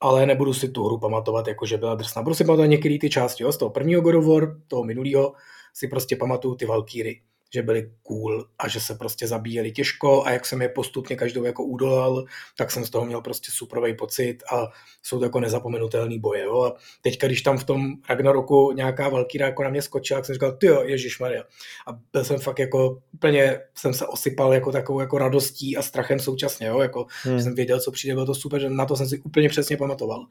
[0.00, 2.22] ale nebudu si tu hru pamatovat, jako že byla drsná.
[2.22, 3.52] Budu si pamatovat některé ty části, jo?
[3.52, 5.32] z toho prvního God of War, toho minulého,
[5.74, 7.22] si prostě pamatuju ty Valkýry
[7.54, 11.44] že byli cool a že se prostě zabíjeli těžko a jak jsem je postupně každou
[11.44, 12.24] jako udolal,
[12.56, 14.68] tak jsem z toho měl prostě superový pocit a
[15.02, 16.42] jsou to jako nezapomenutelný boje.
[16.42, 16.62] Jo?
[16.62, 20.34] A teďka, když tam v tom Ragnaroku nějaká Valkyra jako na mě skočila, tak jsem
[20.34, 20.84] říkal, ty jo,
[21.20, 21.44] Maria.
[21.86, 26.18] A byl jsem fakt jako, úplně jsem se osypal jako takovou jako radostí a strachem
[26.18, 26.80] současně, jo?
[26.80, 27.40] Jako, hmm.
[27.40, 30.26] jsem věděl, co přijde, bylo to super, že na to jsem si úplně přesně pamatoval.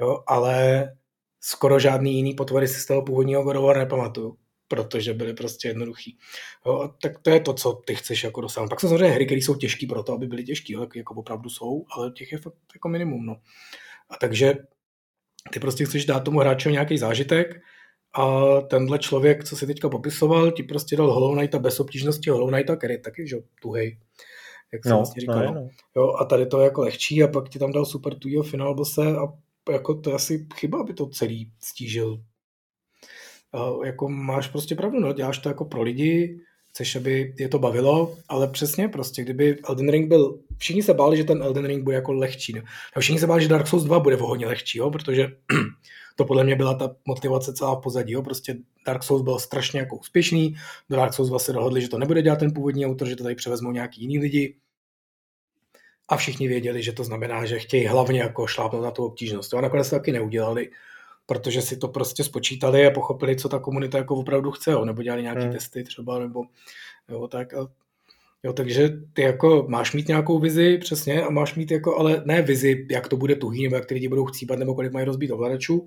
[0.00, 0.22] Jo?
[0.26, 0.88] Ale
[1.40, 4.36] skoro žádný jiný potvory si z toho původního God nepamatuju
[4.72, 6.18] protože byly prostě jednoduchý.
[6.66, 8.68] Jo, tak to je to, co ty chceš jako dosáhnout.
[8.68, 11.50] Pak jsou samozřejmě hry, které jsou těžké pro to, aby byly těžké, tak jako opravdu
[11.50, 13.26] jsou, ale těch je fakt jako minimum.
[13.26, 13.36] No.
[14.10, 14.54] A takže
[15.52, 17.60] ty prostě chceš dát tomu hráči nějaký zážitek
[18.14, 22.50] a tenhle člověk, co si teďka popisoval, ti prostě dal Hollow Knighta bez obtížnosti Hollow
[22.50, 23.98] Knighta, který je taky, že tuhej,
[24.72, 25.44] jak jsem no, vlastně říkal.
[25.44, 25.68] No, no.
[25.96, 28.74] Jo, a tady to je jako lehčí a pak ti tam dal super tujího final
[28.74, 29.22] bose a
[29.72, 32.22] jako to je asi chyba, aby to celý stížil
[33.84, 38.16] jako máš prostě pravdu, no, děláš to jako pro lidi, chceš, aby je to bavilo,
[38.28, 41.96] ale přesně prostě, kdyby Elden Ring byl, všichni se báli, že ten Elden Ring bude
[41.96, 42.62] jako lehčí, no.
[42.98, 45.28] Všichni se báli, že Dark Souls 2 bude o hodně lehčí, jo, protože
[46.16, 49.80] to podle mě byla ta motivace celá v pozadí, jo, prostě Dark Souls byl strašně
[49.80, 50.54] jako úspěšný,
[50.90, 53.22] do Dark Souls 2 se dohodli, že to nebude dělat ten původní autor, že to
[53.22, 54.56] tady převezmou nějaký jiný lidi,
[56.08, 59.54] a všichni věděli, že to znamená, že chtějí hlavně jako šlápnout na tu obtížnost.
[59.54, 60.70] A nakonec to taky neudělali
[61.32, 65.02] protože si to prostě spočítali a pochopili, co ta komunita jako opravdu chce, jo, nebo
[65.02, 65.52] dělali nějaké hmm.
[65.52, 66.44] testy třeba, nebo
[67.08, 67.68] jo, tak a,
[68.44, 72.42] Jo, takže ty jako máš mít nějakou vizi, přesně, a máš mít jako, ale ne
[72.42, 75.30] vizi, jak to bude tuhý, nebo jak ty lidi budou chcípat, nebo kolik mají rozbít
[75.30, 75.86] ovladačů,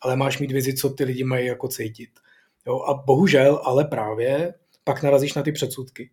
[0.00, 2.10] ale máš mít vizi, co ty lidi mají jako cítit.
[2.66, 6.10] Jo, a bohužel, ale právě pak narazíš na ty předsudky.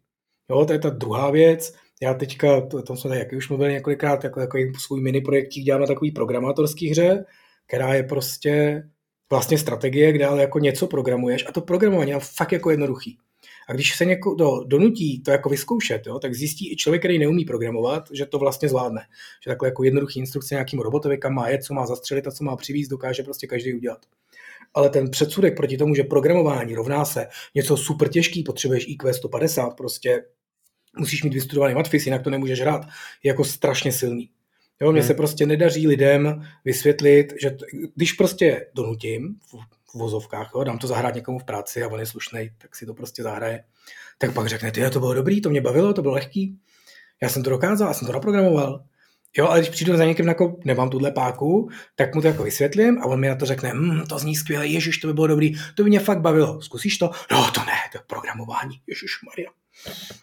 [0.50, 1.74] Jo, to je ta druhá věc.
[2.02, 5.82] Já teďka, to, tom jsme tady už mluvili několikrát, jako, jako svůj mini projektík dělám
[5.82, 7.26] na takový programátorský hře,
[7.70, 8.84] která je prostě
[9.30, 13.18] vlastně strategie, kde ale jako něco programuješ a to programování je fakt jako jednoduchý.
[13.70, 17.20] A když se někdo do, donutí to jako vyzkoušet, jo, tak zjistí i člověk, který
[17.20, 19.02] neumí programovat, že to vlastně zvládne.
[19.44, 22.44] Že takhle jako jednoduchý instrukce nějakým robotovi, kam má jet, co má zastřelit a co
[22.44, 24.06] má přivízt, dokáže prostě každý udělat.
[24.74, 29.70] Ale ten předsudek proti tomu, že programování rovná se něco super těžký, potřebuješ IQ 150,
[29.70, 30.24] prostě
[30.98, 32.86] musíš mít vystudovaný matfis, jinak to nemůžeš hrát,
[33.24, 34.30] je jako strašně silný.
[34.82, 35.08] Jo, mně hmm.
[35.08, 37.66] se prostě nedaří lidem vysvětlit, že t-
[37.96, 39.56] když prostě donutím v,
[39.92, 42.86] v vozovkách, jo, dám to zahrát někomu v práci a on je slušný, tak si
[42.86, 43.64] to prostě zahraje,
[44.18, 46.60] tak pak řekne, ty, to bylo dobrý, to mě bavilo, to bylo lehký,
[47.22, 48.84] já jsem to dokázal, já jsem to naprogramoval.
[49.38, 53.00] Jo, ale když přijdu za někým, jako nemám tuhle páku, tak mu to jako vysvětlím
[53.00, 55.54] a on mi na to řekne, hm, to zní skvěle, ježiš, to by bylo dobrý,
[55.76, 57.12] to by mě fakt bavilo, zkusíš to?
[57.32, 59.52] No to ne, to je programování, ježiš Maria.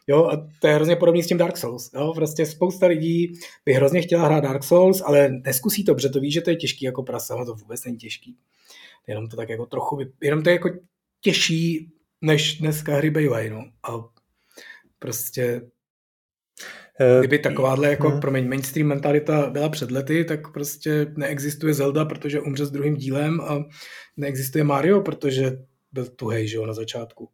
[0.06, 1.90] Jo, a to je hrozně podobný s tím Dark Souls.
[1.94, 3.32] Jo, prostě spousta lidí
[3.64, 6.56] by hrozně chtěla hrát Dark Souls, ale neskusí to, protože to ví, že to je
[6.56, 8.36] těžký jako prasa, ale to vůbec není těžký.
[9.06, 10.70] Jenom to tak jako trochu, jenom to je jako
[11.20, 13.64] těžší, než dneska hry bývají, no.
[13.82, 14.04] A
[14.98, 15.62] prostě
[17.00, 18.20] eh, Kdyby takováhle jako, hmm.
[18.20, 23.40] promiň, mainstream mentalita byla před lety, tak prostě neexistuje Zelda, protože umře s druhým dílem
[23.40, 23.64] a
[24.16, 25.52] neexistuje Mario, protože
[25.92, 27.30] byl tuhej, že jo, na začátku.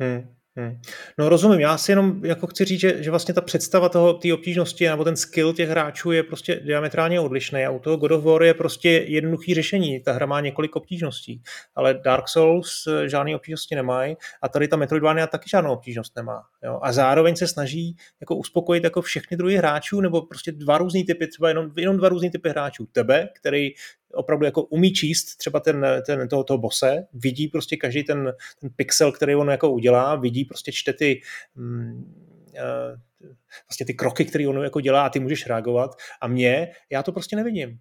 [0.00, 0.39] Hmm.
[0.60, 0.80] Hmm.
[1.18, 4.34] No rozumím, já si jenom jako chci říct, že, že vlastně ta představa toho, té
[4.34, 8.24] obtížnosti nebo ten skill těch hráčů je prostě diametrálně odlišný a u toho God of
[8.24, 10.00] War je prostě jednoduchý řešení.
[10.00, 11.42] Ta hra má několik obtížností,
[11.74, 16.42] ale Dark Souls eh, žádné obtížnosti nemají a tady ta Metroidvania taky žádnou obtížnost nemá.
[16.64, 16.80] Jo?
[16.82, 21.26] A zároveň se snaží jako uspokojit jako všechny druhy hráčů nebo prostě dva různý typy,
[21.26, 22.86] třeba jenom, jenom dva různý typy hráčů.
[22.92, 23.70] Tebe, který
[24.14, 28.70] opravdu jako umí číst třeba ten, ten toho, toho bose, vidí prostě každý ten, ten
[28.76, 31.20] pixel, který on jako udělá, vidí prostě čte ty
[31.54, 32.14] mm,
[32.52, 33.30] uh,
[33.68, 37.12] vlastně ty kroky, které on jako dělá a ty můžeš reagovat a mě, já to
[37.12, 37.78] prostě nevidím.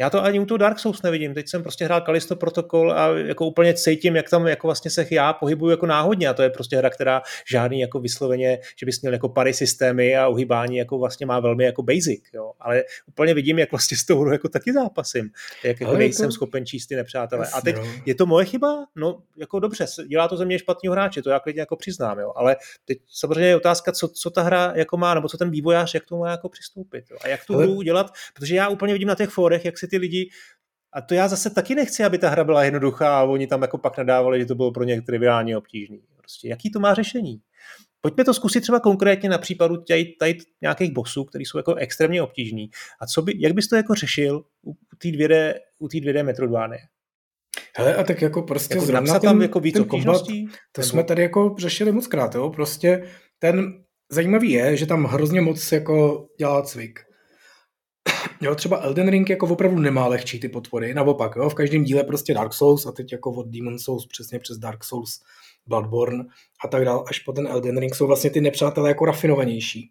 [0.00, 1.34] Já to ani u toho Dark Souls nevidím.
[1.34, 5.06] Teď jsem prostě hrál Kalisto protokol a jako úplně cítím, jak tam jako vlastně se
[5.10, 9.02] já pohybuju jako náhodně a to je prostě hra, která žádný jako vysloveně, že bys
[9.02, 12.52] měl jako pary systémy a uhybání jako vlastně má velmi jako basic, jo.
[12.60, 15.30] Ale úplně vidím, jak vlastně s tou hrou jako taky zápasím,
[15.64, 16.32] jak jako nejsem to...
[16.32, 17.46] schopen číst ty nepřátelé.
[17.46, 17.84] Jasně, a teď no.
[18.06, 18.86] je to moje chyba?
[18.96, 22.32] No jako dobře, dělá to ze mě špatného hráče, to já klidně jako přiznám, jo.
[22.36, 25.94] Ale teď samozřejmě je otázka, co, co ta hra jako má, nebo co ten vývojář,
[25.94, 27.16] jak to má jako přistoupit jo.
[27.24, 27.64] a jak tu Ale...
[27.64, 30.28] hru udělat, protože já úplně vidím na těch fórech, jak si si ty lidi
[30.92, 33.78] a to já zase taky nechci, aby ta hra byla jednoduchá a oni tam jako
[33.78, 36.02] pak nadávali, že to bylo pro ně triviálně obtížný.
[36.16, 37.40] Prostě jaký to má řešení?
[38.00, 42.22] Pojďme to zkusit třeba konkrétně na případu tady, tady nějakých bosů, který jsou jako extrémně
[42.22, 42.70] obtížní.
[43.00, 46.78] A co by, jak bys to jako řešil u té 2D, u té 2D Metroidvanie?
[47.76, 50.88] Hele, a tak jako prostě jako zrovna ten, tam jako víc ten kombat, to nebo...
[50.88, 55.72] jsme tady jako řešili moc krát, jo, prostě ten zajímavý je, že tam hrozně moc
[55.72, 57.00] jako dělá cvik.
[58.40, 62.04] Jo, třeba Elden Ring jako opravdu nemá lehčí ty potvory, naopak, jo, v každém díle
[62.04, 65.20] prostě Dark Souls a teď jako od Demon Souls přesně přes Dark Souls,
[65.66, 66.24] Bloodborne
[66.64, 69.90] a tak dále, až po ten Elden Ring jsou vlastně ty nepřátelé jako rafinovanější.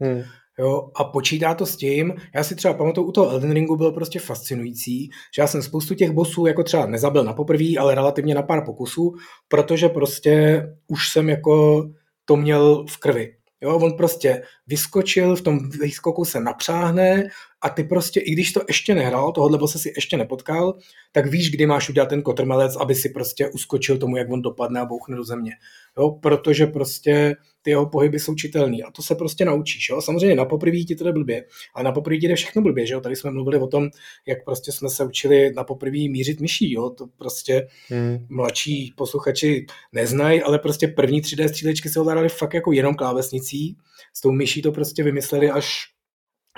[0.00, 0.22] Hmm.
[0.58, 3.92] Jo, a počítá to s tím, já si třeba pamatuju, u toho Elden Ringu bylo
[3.92, 8.34] prostě fascinující, že já jsem spoustu těch bossů jako třeba nezabil na poprvé, ale relativně
[8.34, 9.14] na pár pokusů,
[9.48, 11.84] protože prostě už jsem jako
[12.24, 13.36] to měl v krvi.
[13.64, 17.28] Jo, on prostě vyskočil, v tom výskoku se napřáhne
[17.64, 20.74] a ty prostě, i když to ještě nehrál, tohle se si ještě nepotkal,
[21.12, 24.80] tak víš, kdy máš udělat ten kotrmelec, aby si prostě uskočil tomu, jak on dopadne
[24.80, 25.52] a bouchne do země.
[25.98, 29.88] Jo, protože prostě ty jeho pohyby jsou čitelný a to se prostě naučíš.
[29.88, 30.02] Jo?
[30.02, 32.86] Samozřejmě na poprvé ti to jde blbě, ale na poprvé ti jde všechno blbě.
[32.86, 33.00] Že jo?
[33.00, 33.88] Tady jsme mluvili o tom,
[34.26, 36.72] jak prostě jsme se učili na poprvé mířit myší.
[36.72, 36.90] Jo?
[36.90, 38.26] To prostě hmm.
[38.28, 43.76] mladší posluchači neznají, ale prostě první 3D střílečky se ovládali fakt jako jenom klávesnicí.
[44.14, 45.93] S tou myší to prostě vymysleli až,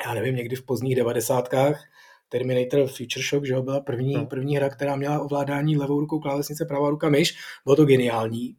[0.04, 1.84] já nevím, někdy v pozdních devadesátkách.
[2.28, 4.26] Terminator Future Shock, že jo, byla první, no.
[4.26, 7.34] první hra, která měla ovládání levou rukou klávesnice, pravá ruka myš.
[7.64, 8.56] Bylo to geniální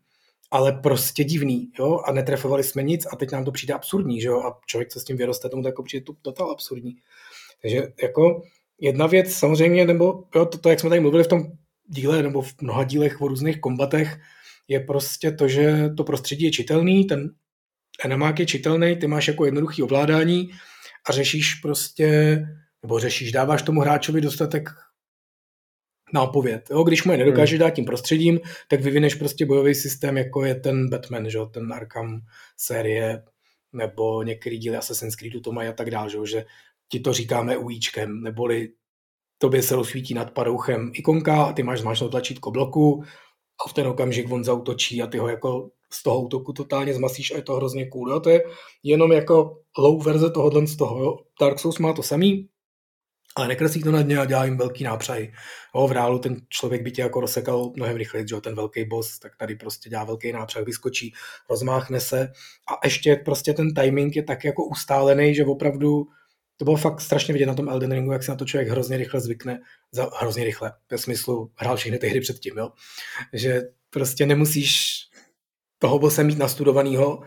[0.52, 4.28] ale prostě divný, jo, a netrefovali jsme nic a teď nám to přijde absurdní, že
[4.28, 6.96] jo, a člověk, co s tím vyroste, tomu to jako přijde to total absurdní.
[7.62, 8.42] Takže jako
[8.80, 11.44] jedna věc samozřejmě, nebo jo, to, to, jak jsme tady mluvili v tom
[11.88, 14.18] díle, nebo v mnoha dílech o různých kombatech,
[14.68, 17.30] je prostě to, že to prostředí je čitelný, ten
[18.06, 20.50] enemák je čitelný, ty máš jako jednoduchý ovládání
[21.10, 22.38] a řešíš prostě,
[22.84, 24.70] nebo řešíš, dáváš tomu hráčovi dostatek
[26.14, 26.70] nápověd.
[26.70, 26.84] Jo?
[26.84, 27.60] Když mu je nedokáže hmm.
[27.60, 31.40] dát tím prostředím, tak vyvineš prostě bojový systém, jako je ten Batman, že?
[31.52, 32.22] ten Arkham
[32.58, 33.24] série,
[33.74, 36.46] nebo některý díly Assassin's Creedu to mají a tak dále, že, že
[36.90, 38.70] ti to říkáme ujíčkem, neboli
[39.38, 43.04] tobě se rozsvítí nad padouchem ikonka a ty máš zmáčknout tlačítko bloku
[43.66, 47.32] a v ten okamžik on zautočí a ty ho jako z toho útoku totálně zmasíš
[47.32, 48.10] a je to hrozně cool.
[48.10, 48.20] Jo?
[48.20, 48.44] To je
[48.84, 51.04] jenom jako low verze tohohle z toho.
[51.04, 51.18] Jo?
[51.42, 52.50] Dark Souls má to samý,
[53.38, 55.32] ale nekreslí to na dně a dělá jim velký nápřaj.
[55.74, 59.20] O, v reálu ten člověk by tě jako rozsekal mnohem rychleji, že ten velký boss,
[59.20, 61.14] tak tady prostě dělá velký nápřah, vyskočí,
[61.50, 62.32] rozmáchne se
[62.68, 66.08] a ještě prostě ten timing je tak jako ustálený, že opravdu
[66.58, 68.98] to bylo fakt strašně vidět na tom Elden Ringu, jak se na to člověk hrozně
[68.98, 69.60] rychle zvykne,
[69.92, 72.70] za, hrozně rychle, ve smyslu hrál všechny ty hry předtím, jo?
[73.34, 74.98] že prostě nemusíš
[75.80, 77.22] toho bose mít nastudovanýho,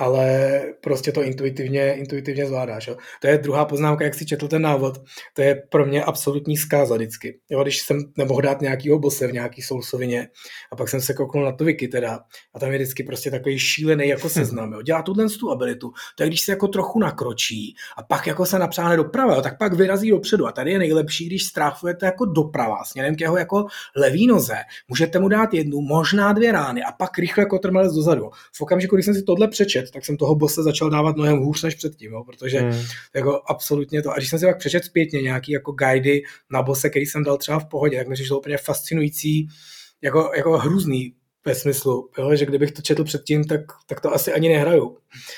[0.00, 2.86] ale prostě to intuitivně, intuitivně zvládáš.
[2.86, 2.96] Jo.
[3.20, 5.02] To je druhá poznámka, jak si četl ten návod,
[5.34, 7.38] to je pro mě absolutní zkáza vždycky.
[7.50, 10.28] Jo, když jsem nemohl dát nějakýho bose v nějaký soulsovině
[10.72, 12.20] a pak jsem se kouknul na to wiki teda
[12.54, 14.72] a tam je vždycky prostě takový šílený jako seznam.
[14.72, 14.82] Jo.
[14.82, 18.58] Dělá tuhle tu abilitu, to je když se jako trochu nakročí a pak jako se
[18.58, 22.84] napřáhne doprava, jo, tak pak vyrazí dopředu a tady je nejlepší, když stráfujete jako doprava
[22.84, 24.56] směrem k jeho jako levý noze,
[24.88, 28.30] můžete mu dát jednu, možná dvě rány a pak rychle kotrmelec dozadu.
[28.52, 31.62] V okamžiku, když jsem si tohle přečet, tak jsem toho bose začal dávat mnohem hůř
[31.62, 32.82] než předtím, jo, protože hmm.
[33.14, 36.90] jako absolutně to, a když jsem si pak přečet zpětně nějaký jako guidy na bose,
[36.90, 39.48] který jsem dal třeba v pohodě, tak mi přišlo úplně fascinující,
[40.02, 44.32] jako, jako hrůzný ve smyslu, jo, že kdybych to četl předtím, tak, tak to asi
[44.32, 44.96] ani nehraju.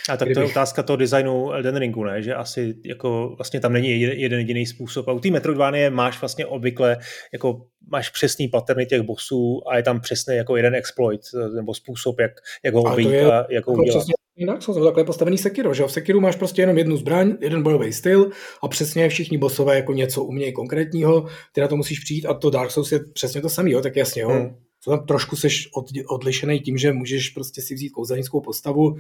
[0.09, 0.35] A tak kdybych...
[0.35, 2.23] to je otázka toho designu Elden Ringu, ne?
[2.23, 5.09] že asi jako vlastně tam není jeden jediný způsob.
[5.09, 6.99] A u té Metroidvanie máš vlastně obvykle,
[7.33, 11.21] jako máš přesný paterny těch bossů a je tam přesný jako jeden exploit
[11.55, 12.33] nebo způsob, jak,
[12.65, 14.07] jak ho obejít a jak ho udělat.
[14.37, 17.93] Jinak jsou takhle postavený Sekiro, že v Sekiru máš prostě jenom jednu zbraň, jeden bojový
[17.93, 18.31] styl
[18.63, 22.51] a přesně všichni bosové jako něco umějí konkrétního, ty na to musíš přijít a to
[22.51, 24.29] Dark Souls je přesně to samé, jo, tak jasně, jo.
[24.29, 24.57] Hmm.
[24.85, 28.97] tam trošku seš od, odlišený tím, že můžeš prostě si vzít kouzelnickou postavu,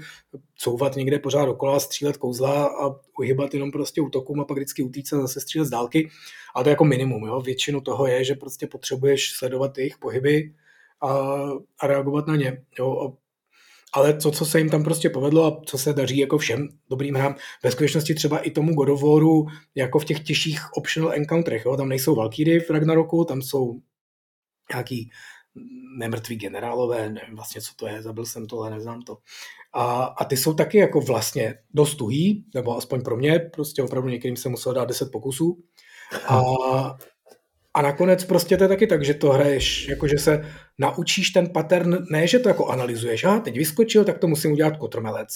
[0.56, 5.12] couvat někde pořád dokola, střílet kouzla a uhybat jenom prostě útokům a pak vždycky utíct
[5.12, 6.08] a zase střílet z dálky.
[6.56, 7.40] A to je jako minimum, jo.
[7.40, 10.54] Většinu toho je, že prostě potřebuješ sledovat jejich pohyby
[11.02, 11.08] a,
[11.80, 12.62] a reagovat na ně.
[12.78, 13.12] Jo
[13.92, 17.14] ale to, co se jim tam prostě povedlo a co se daří jako všem dobrým
[17.14, 21.64] hrám, ve skutečnosti třeba i tomu God of Waru, jako v těch těžších optional encounterech,
[21.64, 21.76] jo?
[21.76, 23.80] tam nejsou Valkyrie v Ragnaroku, tam jsou
[24.72, 25.10] nějaký
[25.98, 29.18] nemrtví generálové, nevím vlastně, co to je, zabil jsem to, ale neznám to.
[29.72, 34.08] A, a ty jsou taky jako vlastně dost tuhý, nebo aspoň pro mě, prostě opravdu
[34.08, 35.58] některým se muselo dát 10 pokusů.
[36.28, 36.40] A,
[37.74, 40.44] a nakonec prostě to je taky tak, že to hraješ, jako že se
[40.78, 44.76] naučíš ten pattern, ne, že to jako analyzuješ, a teď vyskočil, tak to musím udělat
[44.76, 45.28] kotrmelec,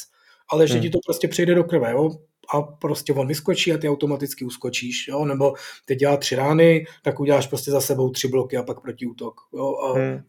[0.53, 0.83] ale že hmm.
[0.83, 2.11] ti to prostě přijde do krve, jo,
[2.55, 7.21] a prostě on vyskočí a ty automaticky uskočíš, jo, nebo teď dělá tři rány, tak
[7.21, 10.23] uděláš prostě za sebou tři bloky a pak protiútok, jo, a, hmm.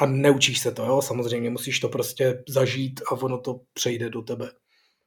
[0.00, 4.22] a neučíš se to, jo, samozřejmě musíš to prostě zažít a ono to přejde do
[4.22, 4.50] tebe.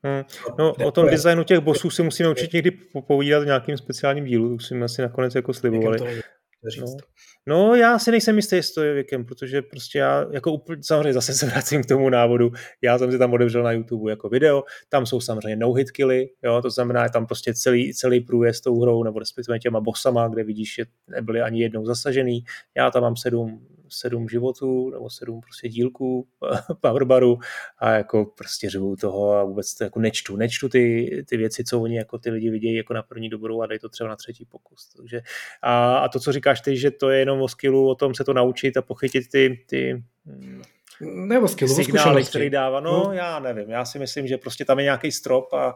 [0.05, 0.23] Hmm.
[0.59, 2.71] No, o tom designu těch bosů si musíme určitě někdy
[3.07, 6.23] povídat v nějakým speciálním dílu, to jsme asi nakonec jako slibovali.
[6.79, 6.97] No.
[7.47, 11.33] no, já si nejsem jistý s to věkem, protože prostě já, jako úplně, samozřejmě zase
[11.33, 15.05] se vracím k tomu návodu, já jsem si tam odevřel na YouTube jako video, tam
[15.05, 19.03] jsou samozřejmě no-hit killy, jo, to znamená, je tam prostě celý, celý průjezd tou hrou,
[19.03, 22.43] nebo respektive těma bosama, kde vidíš, že nebyli ani jednou zasažený,
[22.77, 26.27] já tam mám sedm sedm životů nebo sedm prostě dílků
[26.81, 27.37] powerbaru
[27.77, 31.81] a jako prostě řvu toho a vůbec to jako nečtu, nečtu ty, ty věci, co
[31.81, 34.45] oni jako ty lidi vidějí jako na první dobrou a dají to třeba na třetí
[34.45, 34.89] pokus.
[34.97, 35.21] Takže
[35.61, 38.23] a, a to, co říkáš ty, že to je jenom o skillu, o tom se
[38.23, 40.61] to naučit a pochytit ty, ty hm,
[41.01, 42.79] nebo skillu, signály, který dává.
[42.79, 43.69] No, no, já nevím.
[43.69, 45.73] Já si myslím, že prostě tam je nějaký strop a, a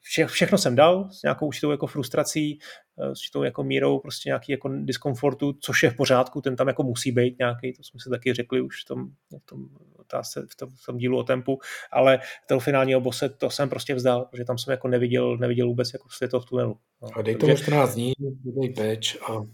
[0.00, 2.58] vše, všechno jsem dal s nějakou určitou jako frustrací,
[2.96, 6.82] s určitou jako mírou prostě nějaký jako diskomfortu, což je v pořádku, ten tam jako
[6.82, 9.06] musí být nějaký, to jsme si taky řekli už v tom,
[9.42, 11.58] v tom, otázce, v tom, v tom dílu o tempu,
[11.92, 15.92] ale toho finálního bose to jsem prostě vzdal, protože tam jsem jako neviděl, neviděl vůbec
[15.92, 16.76] jako světlo v tunelu.
[17.02, 18.12] No, a dej tomu 14 dní,
[18.44, 19.44] dej patch a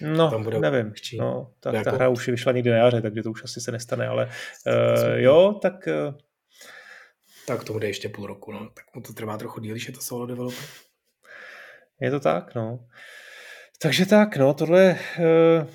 [0.00, 0.92] No, tam bude nevím.
[1.18, 4.08] No, ta, ta hra už vyšla někdy na jaře, takže to už asi se nestane,
[4.08, 5.88] ale uh, jo, tak...
[6.08, 6.14] Uh,
[7.46, 8.70] tak to bude ještě půl roku, no.
[8.74, 10.64] Tak mu to trvá trochu díl, když je to solo developer.
[12.00, 12.88] Je to tak, no.
[13.82, 14.98] Takže tak, no, tohle...
[15.18, 15.68] Uh,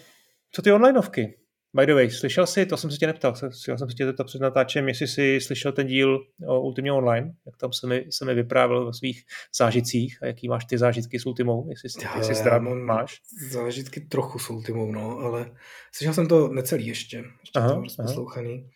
[0.51, 1.40] co ty onlineovky?
[1.73, 4.23] By the way, slyšel jsi, to jsem se tě neptal, chtěl jsem se tě zeptat
[4.23, 8.25] před natáčem, jestli jsi slyšel ten díl o Ultimě Online, jak tam se mi, se
[8.25, 9.23] mi vyprávěl ve svých
[9.57, 13.21] zážitcích a jaký máš ty zážitky s Ultimou, jestli, já, jestli já mám máš.
[13.51, 15.51] Zážitky trochu s Ultimou, no, ale
[15.91, 18.69] slyšel jsem to necelý ještě, ještě aha, to poslouchaný,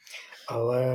[0.47, 0.85] ale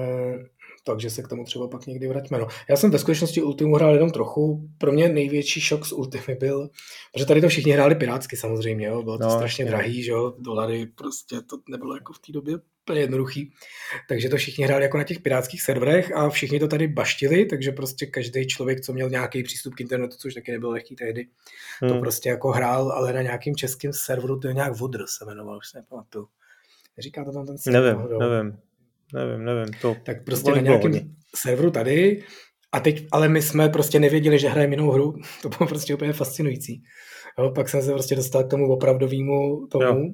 [0.92, 2.38] takže se k tomu třeba pak někdy vraťme.
[2.38, 2.48] No.
[2.68, 4.68] Já jsem ve skutečnosti Ultimu hrál jenom trochu.
[4.78, 6.70] Pro mě největší šok z Ultimy byl,
[7.12, 9.02] protože tady to všichni hráli pirátsky samozřejmě, jo.
[9.02, 9.68] bylo to no, strašně je.
[9.68, 13.52] drahý, že jo, dolary, prostě to nebylo jako v té době úplně jednoduchý.
[14.08, 17.72] Takže to všichni hráli jako na těch pirátských serverech a všichni to tady baštili, takže
[17.72, 21.26] prostě každý člověk, co měl nějaký přístup k internetu, což taky nebylo lehký tehdy,
[21.80, 21.92] hmm.
[21.92, 25.56] to prostě jako hrál, ale na nějakým českým serveru, to je nějak Vodr se jmenoval,
[25.56, 26.28] už se nepamatuju.
[26.96, 27.96] Neříká to tam ten server?
[27.96, 28.58] Nevím, nevím.
[29.14, 29.74] Nevím, nevím.
[29.82, 30.92] To tak prostě na nějakém
[31.36, 32.22] serveru tady
[32.72, 35.14] a teď, ale my jsme prostě nevěděli, že hrajeme jinou hru.
[35.42, 36.82] To bylo prostě úplně fascinující.
[37.38, 40.04] Jo, pak jsem se prostě dostal k tomu opravdovému tomu jo.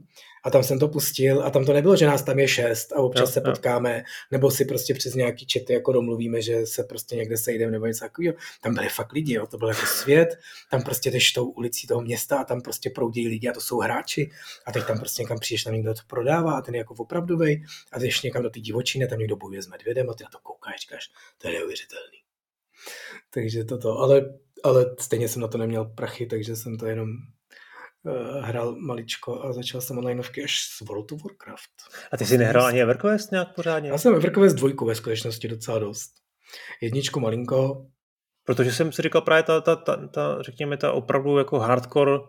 [0.47, 2.97] A tam jsem to pustil a tam to nebylo, že nás tam je šest a
[2.97, 4.03] občas jo, se potkáme, jo.
[4.31, 8.01] nebo si prostě přes nějaký čety jako domluvíme, že se prostě někde sejdeme nebo něco
[8.01, 8.35] takového.
[8.63, 10.29] Tam byly fakt lidi, jo, to byl jako svět,
[10.71, 13.79] tam prostě jdeš tou ulicí toho města a tam prostě proudí lidi a to jsou
[13.79, 14.31] hráči
[14.67, 17.65] a teď tam prostě někam přijdeš, tam někdo to prodává a ten je jako opravdový
[17.93, 20.39] a jdeš někam do té divočiny, tam někdo bojuje s medvědem a ty na to
[20.43, 22.19] koukáš, říkáš, to je neuvěřitelný.
[23.31, 27.09] Takže toto, ale ale stejně jsem na to neměl prachy, takže jsem to jenom
[28.41, 31.71] hrál maličko a začal jsem onlineovky až s World of Warcraft.
[32.13, 33.91] A ty jsi nehrál ani EverQuest nějak pořádně?
[33.91, 36.15] Já jsem EverQuest dvojku ve skutečnosti docela dost.
[36.83, 37.87] Jedničku malinko.
[38.45, 42.27] Protože jsem si říkal právě ta, ta, ta, ta řekněme, ta opravdu jako hardcore uh,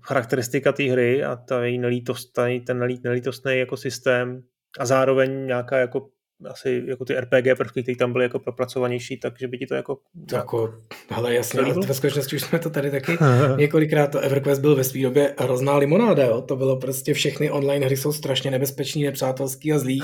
[0.00, 2.32] charakteristika té hry a ta její nelítost,
[2.66, 4.42] ten nelítostný jako systém
[4.78, 6.08] a zároveň nějaká jako
[6.50, 9.98] asi jako ty RPG prvky, které tam byly jako propracovanější, takže by ti to jako...
[10.32, 10.74] Jako,
[11.08, 13.18] hele jasně, ale ve skutečnosti už jsme to tady taky
[13.56, 16.42] několikrát, to EverQuest byl ve své době hrozná limonáda, jo?
[16.42, 20.02] to bylo prostě všechny online hry jsou strašně nebezpečný, nepřátelský a zlý,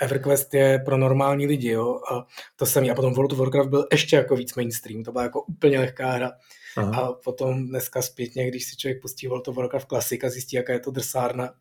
[0.00, 3.86] EverQuest je pro normální lidi, jo, a to samý, a potom World of Warcraft byl
[3.92, 6.32] ještě jako víc mainstream, to byla jako úplně lehká hra,
[6.76, 7.02] Aha.
[7.02, 10.72] A potom dneska zpětně, když si člověk pustí World of Warcraft Classic a zjistí, jaká
[10.72, 11.54] je to drsárna,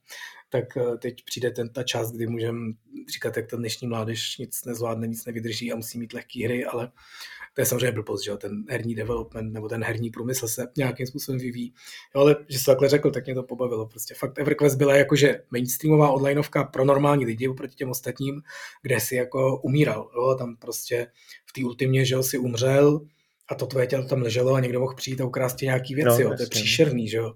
[0.52, 2.74] tak eh, teď přijde ten, ta část, kdy můžeme
[3.14, 6.92] říkat, jak ta dnešní mládež nic nezvládne, nic nevydrží a musí mít lehké hry, ale
[7.54, 11.40] to je samozřejmě blbost, že ten herní development nebo ten herní průmysl se nějakým způsobem
[11.40, 11.74] vyvíjí.
[12.16, 13.86] Jo, ale že jsi takhle řekl, tak mě to pobavilo.
[13.86, 18.42] Prostě fakt EverQuest byla jakože mainstreamová onlineovka pro normální lidi oproti těm ostatním,
[18.82, 20.12] kde si jako umíral.
[20.16, 21.08] Jo, tam prostě
[21.46, 23.02] v té ultimě, že jo, si umřel
[23.48, 26.24] a to tvoje tělo tam leželo a někdo mohl přijít a ukrást nějaký věci.
[26.24, 26.36] No, jo.
[26.38, 27.34] To je příšerný, že jo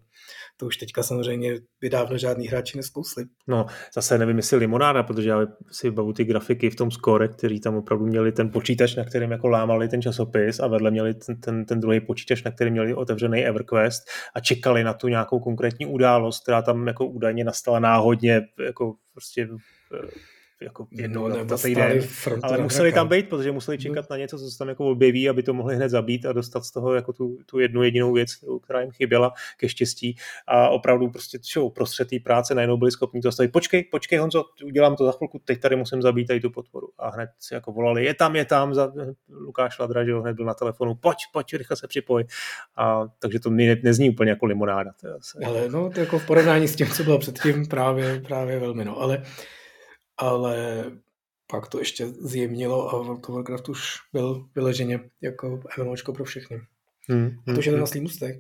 [0.58, 3.24] to už teďka samozřejmě by dávno žádný hráči neskousli.
[3.48, 7.60] No, zase nevím, jestli limonáda, protože já si bavu ty grafiky v tom score, který
[7.60, 11.42] tam opravdu měli ten počítač, na kterým jako lámali ten časopis a vedle měli ten,
[11.42, 14.04] ten, ten druhý počítač, na kterým měli otevřený EverQuest
[14.36, 19.48] a čekali na tu nějakou konkrétní událost, která tam jako údajně nastala náhodně, jako prostě
[19.94, 22.02] eh, jako jednou no, za týden,
[22.44, 24.14] ale museli tam být, protože museli čekat no.
[24.14, 26.72] na něco, co se tam jako objeví, aby to mohli hned zabít a dostat z
[26.72, 28.30] toho jako tu, tu jednu jedinou věc,
[28.64, 30.16] která jim chyběla ke štěstí
[30.48, 33.52] a opravdu prostě čo, prostřed té práce najednou byli schopni to stavit.
[33.52, 36.90] Počkej, počkej Honzo, udělám to za chvilku, teď tady musím zabít tady tu potvoru.
[36.98, 38.94] A hned si jako volali, je tam, je tam, za,
[39.30, 42.26] Lukáš Ladra, že hned byl na telefonu, pojď, pojď, rychle se připoj.
[42.76, 44.92] A, takže to ne, nezní úplně jako limonáda.
[45.46, 49.02] Ale no, to jako v porovnání s tím, co bylo předtím, právě, právě velmi, no,
[49.02, 49.24] ale
[50.18, 50.84] ale
[51.48, 56.62] pak to ještě zjemnilo a World of Warcraft už byl vyleženě jako MMOčko pro všechny.
[57.10, 58.02] Hmm, a to je ten hmm.
[58.02, 58.36] můstek.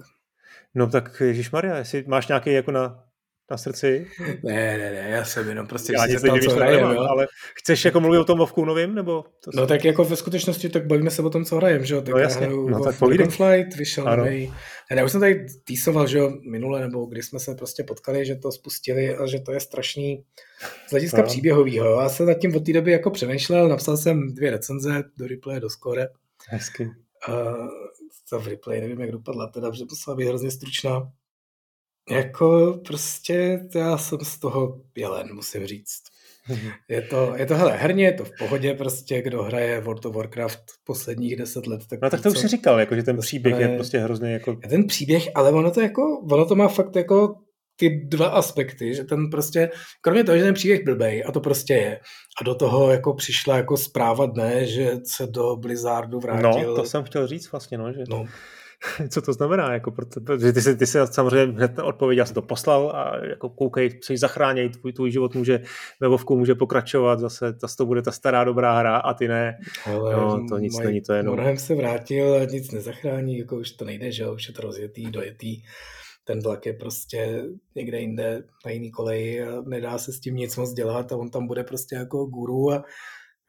[0.75, 3.04] No tak Ježíš Maria, jestli máš nějaký jako na
[3.51, 4.07] na srdci?
[4.43, 7.85] Ne, ne, ne, já jsem jenom prostě já nic tam, co hrajem, nemám, ale chceš
[7.85, 9.25] jako mluvit o tom Vovku novým, nebo?
[9.43, 12.01] To no tak jako ve skutečnosti tak bavíme se o tom, co hrajem, že jo?
[12.01, 12.95] Tak no jasně, no tak
[13.29, 14.23] Flight, vyšel ano.
[14.23, 14.53] nový.
[14.91, 18.25] Ne, já už jsem tady týsoval, že jo, minule, nebo kdy jsme se prostě potkali,
[18.25, 20.23] že to spustili a že to je strašný
[20.87, 21.23] z hlediska no.
[21.23, 22.01] příběhového.
[22.01, 25.59] Já jsem nad tím od té doby jako přemýšlel, napsal jsem dvě recenze do replay,
[25.59, 26.07] do score.
[26.49, 26.89] Hezky.
[27.29, 27.67] Uh,
[28.29, 31.11] to v replay, nevím, jak dopadla, teda, že musela být hrozně stručná.
[32.11, 36.01] Jako prostě já jsem z toho jelen, musím říct.
[36.89, 40.15] Je to, je to, hele, herně je to v pohodě prostě, kdo hraje World of
[40.15, 41.81] Warcraft posledních deset let.
[41.89, 44.55] Tak no tak to už si říkal, jako, že ten příběh je prostě hrozně jako...
[44.69, 47.35] Ten příběh, ale ono to jako, ono to má fakt jako
[47.75, 51.73] ty dva aspekty, že ten prostě, kromě toho, že ten příběh blbej, a to prostě
[51.73, 51.99] je,
[52.41, 56.69] a do toho jako přišla jako zpráva dne, že se do Blizzardu vrátil.
[56.69, 58.03] No, to jsem chtěl říct vlastně, no, že...
[58.09, 58.25] No,
[59.09, 62.41] co to znamená, jako, protože ty si, ty si samozřejmě hned odpověď, já jsem to
[62.41, 65.59] poslal a jako koukej, chceš zachránit, tvůj, tvůj život může
[65.99, 69.57] ve Vovku může pokračovat, zase, zase to bude ta stará dobrá hra a ty ne.
[69.85, 71.35] Ale no, to nic není, to jenom.
[71.35, 75.11] Morhem se vrátil a nic nezachrání, jako už to nejde, že už je to rozjetý,
[75.11, 75.61] dojetý
[76.25, 77.43] ten vlak je prostě
[77.75, 81.29] někde jinde na jiný koleji a nedá se s tím nic moc dělat a on
[81.29, 82.83] tam bude prostě jako guru a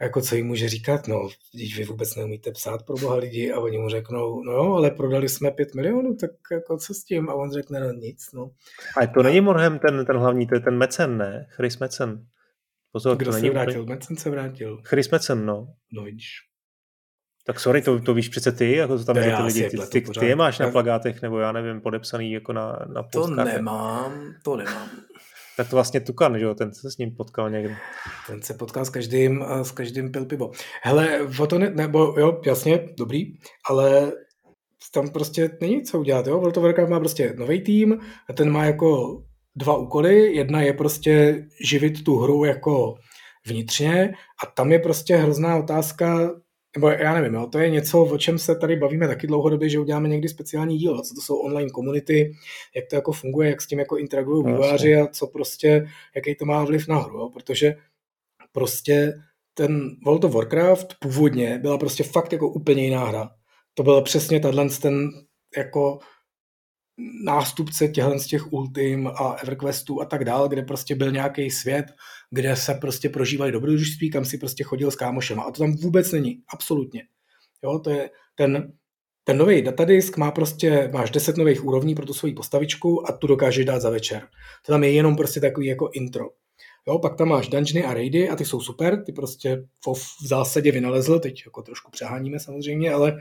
[0.02, 3.60] jako co jim může říkat, no, když vy vůbec neumíte psát pro boha lidi a
[3.60, 7.28] oni mu řeknou, no jo, ale prodali jsme pět milionů, tak jako co s tím?
[7.30, 8.50] A on řekne, no nic, no.
[9.02, 11.46] A to není Morhem ten, ten hlavní, to je ten Mecen, ne?
[11.50, 12.26] Chris Mecen.
[12.92, 13.82] Pozor, Kdo to se není vrátil?
[13.82, 13.94] Úplně...
[13.94, 14.80] Mecen se vrátil.
[14.84, 15.68] Chris Mecen, no.
[15.92, 16.28] No vidíš.
[17.46, 20.00] Tak sorry, to, to víš přece ty, jako to tam je ty lidi, ty, ty,
[20.20, 24.56] ty, je máš na plagátech, nebo já nevím, podepsaný jako na, na To nemám, to
[24.56, 24.88] nemám.
[25.56, 27.76] Tak to vlastně Tukan, že jo, ten se s ním potkal někdy.
[28.26, 30.50] Ten se potkal s každým, s každým pil pivo.
[30.82, 33.22] Hele, to ne, nebo jo, jasně, dobrý,
[33.70, 34.12] ale
[34.94, 36.40] tam prostě není co udělat, jo.
[36.40, 38.00] Warcraft má prostě nový tým
[38.30, 39.22] a ten má jako
[39.56, 40.34] dva úkoly.
[40.34, 42.94] Jedna je prostě živit tu hru jako
[43.46, 46.30] vnitřně a tam je prostě hrozná otázka,
[46.76, 49.78] nebo já nevím, jo, to je něco, o čem se tady bavíme taky dlouhodobě, že
[49.78, 52.32] uděláme někdy speciální díl, co to jsou online komunity,
[52.76, 56.34] jak to jako funguje, jak s tím jako interagují no, výváři a co prostě, jaký
[56.34, 57.76] to má vliv na hru, jo, protože
[58.52, 59.12] prostě
[59.54, 63.30] ten World of Warcraft původně byla prostě fakt jako úplně jiná hra.
[63.74, 65.10] To byl přesně tenhle ten
[65.56, 65.98] jako
[67.24, 71.86] nástupce těchto z těch Ultim a EverQuestů a tak dál, kde prostě byl nějaký svět,
[72.30, 75.42] kde se prostě prožívali dobrodružství, kam si prostě chodil s kámošema.
[75.42, 77.02] A to tam vůbec není, absolutně.
[77.64, 78.72] Jo, to je ten,
[79.24, 83.26] ten nový datadisk má prostě, máš 10 nových úrovní pro tu svoji postavičku a tu
[83.26, 84.28] dokážeš dát za večer.
[84.66, 86.24] To tam je jenom prostě takový jako intro.
[86.88, 89.64] Jo, pak tam máš dungeony a raidy a ty jsou super, ty prostě
[90.22, 93.18] v zásadě vynalezl, teď jako trošku přeháníme samozřejmě, ale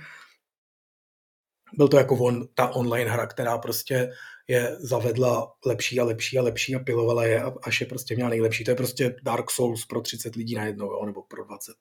[1.77, 4.11] byl to jako on, ta online hra, která prostě
[4.47, 8.63] je zavedla lepší a lepší a lepší a pilovala je, až je prostě měla nejlepší.
[8.63, 11.73] To je prostě Dark Souls pro 30 lidí najednou, jo, nebo pro 20,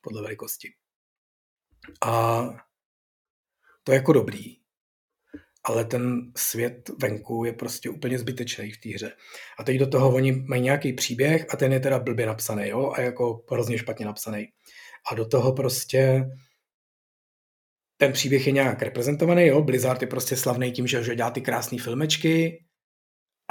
[0.00, 0.68] podle velikosti.
[2.06, 2.42] A
[3.84, 4.56] to je jako dobrý,
[5.64, 9.12] ale ten svět venku je prostě úplně zbytečný v té hře.
[9.58, 12.92] A teď do toho oni mají nějaký příběh a ten je teda blbě napsaný, jo,
[12.96, 14.48] a jako hrozně špatně napsaný.
[15.12, 16.24] A do toho prostě
[18.00, 21.78] ten příběh je nějak reprezentovaný, jo, Blizzard je prostě slavný tím, že, dělá ty krásné
[21.78, 22.64] filmečky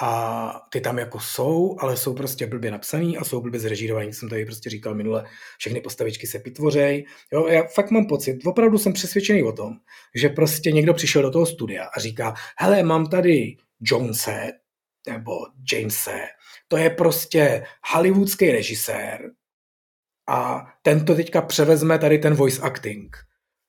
[0.02, 4.30] a ty tam jako jsou, ale jsou prostě blbě napsaný a jsou blbě zrežírovaný, jsem
[4.30, 5.26] tady prostě říkal minule,
[5.58, 9.74] všechny postavičky se pitvořej, jo, já fakt mám pocit, opravdu jsem přesvědčený o tom,
[10.16, 14.52] že prostě někdo přišel do toho studia a říká, hele, mám tady Jonese,
[15.08, 15.32] nebo
[15.74, 16.20] Jamese,
[16.68, 19.32] to je prostě hollywoodský režisér
[20.30, 23.18] a ten to teďka převezme tady ten voice acting.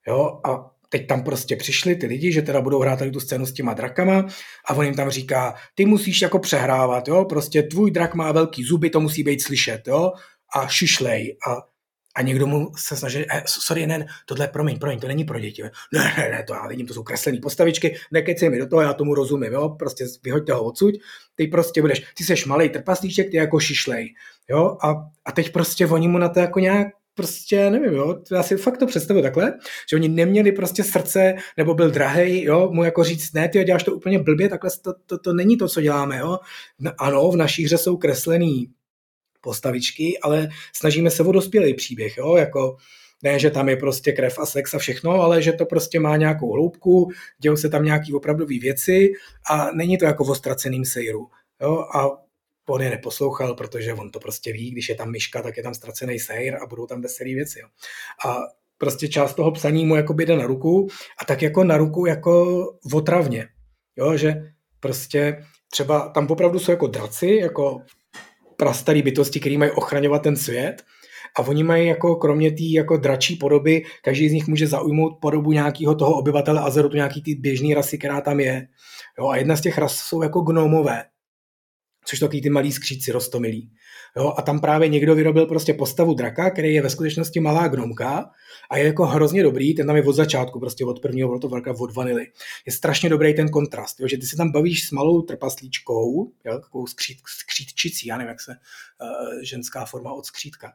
[0.07, 3.47] Jo, a teď tam prostě přišli ty lidi, že teda budou hrát tady tu scénu
[3.47, 4.27] s těma drakama
[4.67, 8.65] a on jim tam říká, ty musíš jako přehrávat, jo, prostě tvůj drak má velký
[8.65, 10.13] zuby, to musí být slyšet, jo,
[10.55, 11.71] a šišlej a
[12.17, 15.63] a někdo mu se snaží, eh, sorry, ne, tohle, promiň, promiň, to není pro děti.
[15.63, 18.93] Ne, ne, ne, to já vidím, to jsou kreslené postavičky, nekecej mi do toho, já
[18.93, 20.95] tomu rozumím, jo, prostě vyhoďte ho odsud,
[21.35, 24.15] ty prostě budeš, ty seš malý trpaslíček, ty jako šišlej,
[24.49, 28.43] jo, a, a teď prostě oni mu na to jako nějak prostě, nevím, jo, já
[28.43, 29.59] si fakt to představuji takhle,
[29.91, 33.83] že oni neměli prostě srdce, nebo byl drahej, jo, mu jako říct, ne, ty děláš
[33.83, 36.39] to úplně blbě, takhle to, to, to není to, co děláme, jo.
[36.99, 38.71] Ano, v naší hře jsou kreslený
[39.41, 42.77] postavičky, ale snažíme se o dospělý příběh, jo, jako
[43.23, 46.17] ne, že tam je prostě krev a sex a všechno, ale že to prostě má
[46.17, 49.13] nějakou hloubku, dějou se tam nějaký opravdový věci
[49.51, 51.29] a není to jako v ostraceným sejru.
[51.61, 51.79] Jo?
[51.95, 52.09] A
[52.71, 55.75] on je neposlouchal, protože on to prostě ví, když je tam myška, tak je tam
[55.75, 57.61] ztracený sejr a budou tam veselé věci.
[57.61, 57.69] Jo.
[58.27, 58.39] A
[58.79, 60.89] prostě část toho psaní mu jako jde na ruku
[61.23, 62.65] a tak jako na ruku jako
[62.95, 63.47] otravně.
[63.97, 64.43] Jo, že
[64.81, 67.81] prostě třeba tam opravdu jsou jako draci, jako
[68.57, 70.83] prastarý bytosti, které mají ochraňovat ten svět
[71.39, 75.53] a oni mají jako kromě té jako dračí podoby, každý z nich může zaujmout podobu
[75.53, 78.67] nějakého toho obyvatele Azerotu, nějaký ty běžný rasy, která tam je.
[79.19, 81.05] Jo, a jedna z těch ras jsou jako gnomové
[82.11, 83.71] což jsou takový ty malí skříci rostomilí.
[84.17, 88.31] Jo, a tam právě někdo vyrobil prostě postavu draka, který je ve skutečnosti malá gnomka
[88.71, 91.51] a je jako hrozně dobrý, ten tam je od začátku, prostě od prvního World of
[91.51, 92.27] Warcraft od vanily.
[92.67, 96.59] Je strašně dobrý ten kontrast, jo, že ty se tam bavíš s malou trpaslíčkou, jo,
[96.59, 100.73] takovou skřít, skřítčicí, já nevím, jak se uh, ženská forma od skřítka.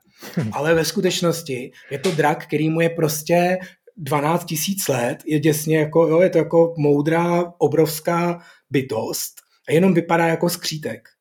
[0.51, 3.57] Ale ve skutečnosti je to drak, který mu je prostě
[3.97, 9.93] 12 tisíc let, je děsně jako, jo, je to jako moudrá, obrovská bytost a jenom
[9.93, 11.14] vypadá jako skřítek.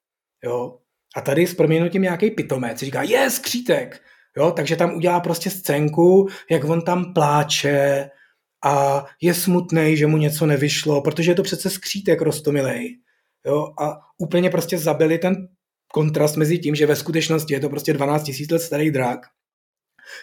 [0.45, 0.79] Jo?
[1.17, 4.01] A tady s proměnutím nějaký pitomec říká, je skřítek.
[4.37, 4.51] Jo?
[4.51, 8.11] Takže tam udělá prostě scénku, jak on tam pláče
[8.65, 12.99] a je smutný, že mu něco nevyšlo, protože je to přece skřítek rostomilej.
[13.47, 13.69] Jo?
[13.81, 15.49] A úplně prostě zabili ten
[15.93, 19.21] kontrast mezi tím, že ve skutečnosti je to prostě 12 000 let starý drak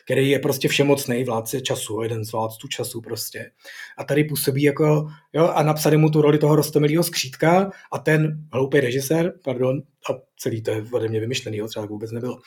[0.06, 3.52] který je prostě všemocný vládce času, jeden z vládců času prostě.
[3.98, 8.48] A tady působí jako, jo, a napsali mu tu roli toho rostomilého skřítka a ten
[8.54, 12.38] hloupý režisér, pardon, a celý to je ode mě vymyšlený, ho třeba vůbec nebylo,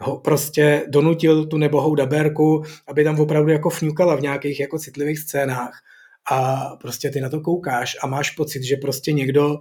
[0.00, 5.18] ho prostě donutil tu nebohou dabérku, aby tam opravdu jako fňukala v nějakých jako citlivých
[5.18, 5.82] scénách
[6.30, 9.58] a prostě ty na to koukáš a máš pocit, že prostě někdo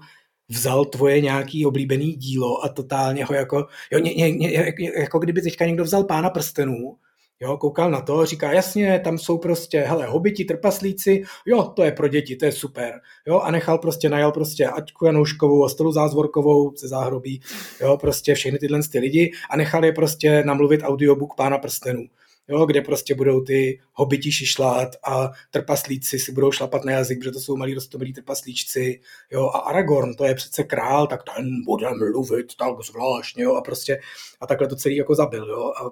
[0.49, 5.41] vzal tvoje nějaký oblíbený dílo a totálně ho jako, jo, ně, ně, ně, jako kdyby
[5.41, 6.97] teďka někdo vzal pána prstenů
[7.41, 11.91] Jo, koukal na to, říká, jasně, tam jsou prostě, hele, hobiti, trpaslíci, jo, to je
[11.91, 13.01] pro děti, to je super.
[13.27, 17.41] Jo, a nechal prostě, najal prostě Aťku Janouškovou, Ostelu Zázvorkovou ze záhrobí,
[17.81, 22.07] jo, prostě všechny tyhle ty lidi a nechal je prostě namluvit audiobook Pána prstenů.
[22.47, 27.31] Jo, kde prostě budou ty hobiti šišlát a trpaslíci si budou šlapat na jazyk, protože
[27.31, 28.99] to jsou malí rostomilí trpaslíčci.
[29.31, 33.61] Jo, a Aragorn, to je přece král, tak ten bude mluvit tak zvláštně, jo, a
[33.61, 33.99] prostě
[34.41, 35.91] a takhle to celý jako zabil, jo, a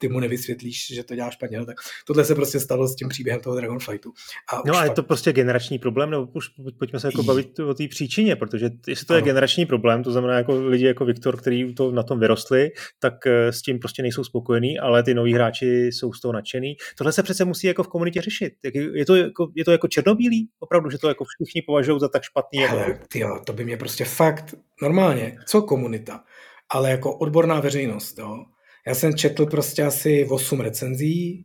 [0.00, 1.58] ty mu nevysvětlíš, že to dělá špatně.
[1.58, 1.76] No, tak
[2.06, 4.12] tohle se prostě stalo s tím příběhem toho Dragonflightu.
[4.52, 6.48] A no a je to prostě generační problém, nebo už
[6.78, 9.18] pojďme se jako bavit o té příčině, protože jestli to ano.
[9.18, 13.26] je generační problém, to znamená jako lidi jako Viktor, který to na tom vyrostli, tak
[13.26, 16.76] eh, s tím prostě nejsou spokojení, ale ty noví hráči jsou z toho nadšený.
[16.98, 18.52] Tohle se přece musí jako v komunitě řešit.
[18.94, 20.48] Je to jako, je to jako černobílý?
[20.60, 22.58] Opravdu, že to jako všichni považují za tak špatný?
[22.58, 23.06] Hele, jako...
[23.08, 26.24] tyjo, to by mě prostě fakt normálně, co komunita,
[26.68, 28.44] ale jako odborná veřejnost, jo,
[28.86, 31.44] já jsem četl prostě asi 8 recenzí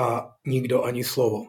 [0.00, 1.46] a nikdo ani slovo.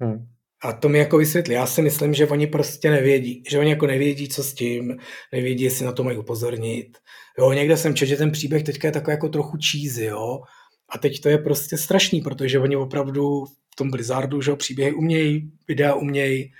[0.00, 0.26] Hmm.
[0.62, 1.54] A to mi jako vysvětlí.
[1.54, 3.42] Já si myslím, že oni prostě nevědí.
[3.48, 4.96] Že oni jako nevědí, co s tím,
[5.32, 6.98] nevědí, jestli na to mají upozornit.
[7.38, 10.40] Jo, někde jsem četl, že ten příběh teďka je takový jako trochu cheesy, jo.
[10.88, 15.52] A teď to je prostě strašný, protože oni opravdu v tom Blizzardu, že příběhy umějí,
[15.68, 16.52] videa umějí,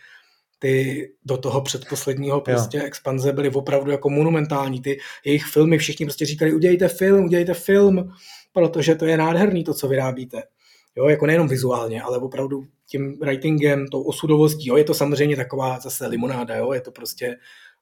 [0.59, 2.85] ty do toho předposledního prostě jo.
[2.85, 4.81] expanze byly opravdu jako monumentální.
[4.81, 8.13] Ty jejich filmy všichni prostě říkali, udělejte film, udělejte film,
[8.53, 10.43] protože to je nádherný to, co vyrábíte.
[10.97, 15.81] Jo, jako nejenom vizuálně, ale opravdu tím writingem, tou osudovostí, jo, je to samozřejmě taková
[15.81, 17.37] zase limonáda, jo, je to prostě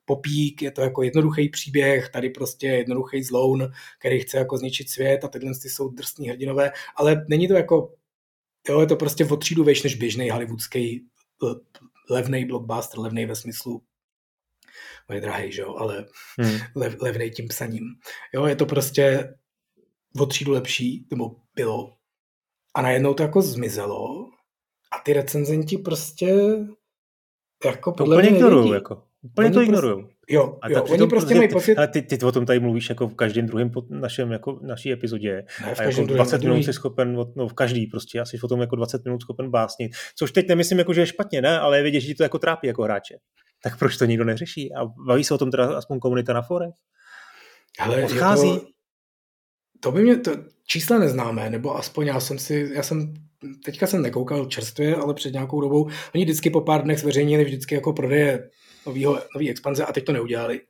[0.05, 3.69] popík, je to jako jednoduchý příběh, tady prostě jednoduchý zloun,
[3.99, 7.93] který chce jako zničit svět a tyhle jsou drsní hrdinové, ale není to jako,
[8.69, 11.07] jo, je to prostě o třídu vejš než běžný hollywoodský
[12.11, 13.83] levný blockbuster, levný ve smyslu
[15.13, 16.07] je drahý, že jo, ale
[16.39, 16.59] hmm.
[16.75, 17.85] lev, levný tím psaním.
[18.35, 19.35] Jo, je to prostě
[20.21, 21.97] o třídu lepší, nebo bylo.
[22.75, 24.31] A najednou to jako zmizelo
[24.93, 26.35] a ty recenzenti prostě
[27.65, 29.03] jako podle to mě ignorují, jako.
[29.27, 29.95] Úplně to ignorují.
[29.95, 31.79] Prostě, jo, a jo oni prostě mají pocit...
[31.79, 35.45] Ale ty, ty o tom tady mluvíš jako v každém druhém našem, jako naší epizodě.
[35.63, 38.61] Ne, v a jako 20 minut jsi schopen, no v každý prostě, asi o tom
[38.61, 39.93] jako 20 minut schopen básnit.
[40.17, 41.61] Což teď nemyslím jako, že je špatně, ne?
[41.61, 43.15] Ale vědět, že ti to jako trápí jako hráče.
[43.63, 44.75] Tak proč to nikdo neřeší?
[44.75, 46.75] A baví se o tom teda aspoň komunita na forech?
[47.81, 48.59] Hele, Odchází?
[48.59, 48.67] To,
[49.81, 50.31] to by mě, to,
[50.67, 53.15] čísla neznámé, nebo aspoň já jsem si, já jsem
[53.65, 57.75] teďka jsem nekoukal čerstvě, ale před nějakou dobou, oni vždycky po pár dnech zveřejnili vždycky
[57.75, 58.51] jako prodeje
[58.87, 60.61] novýho, nový expanze a teď to neudělali.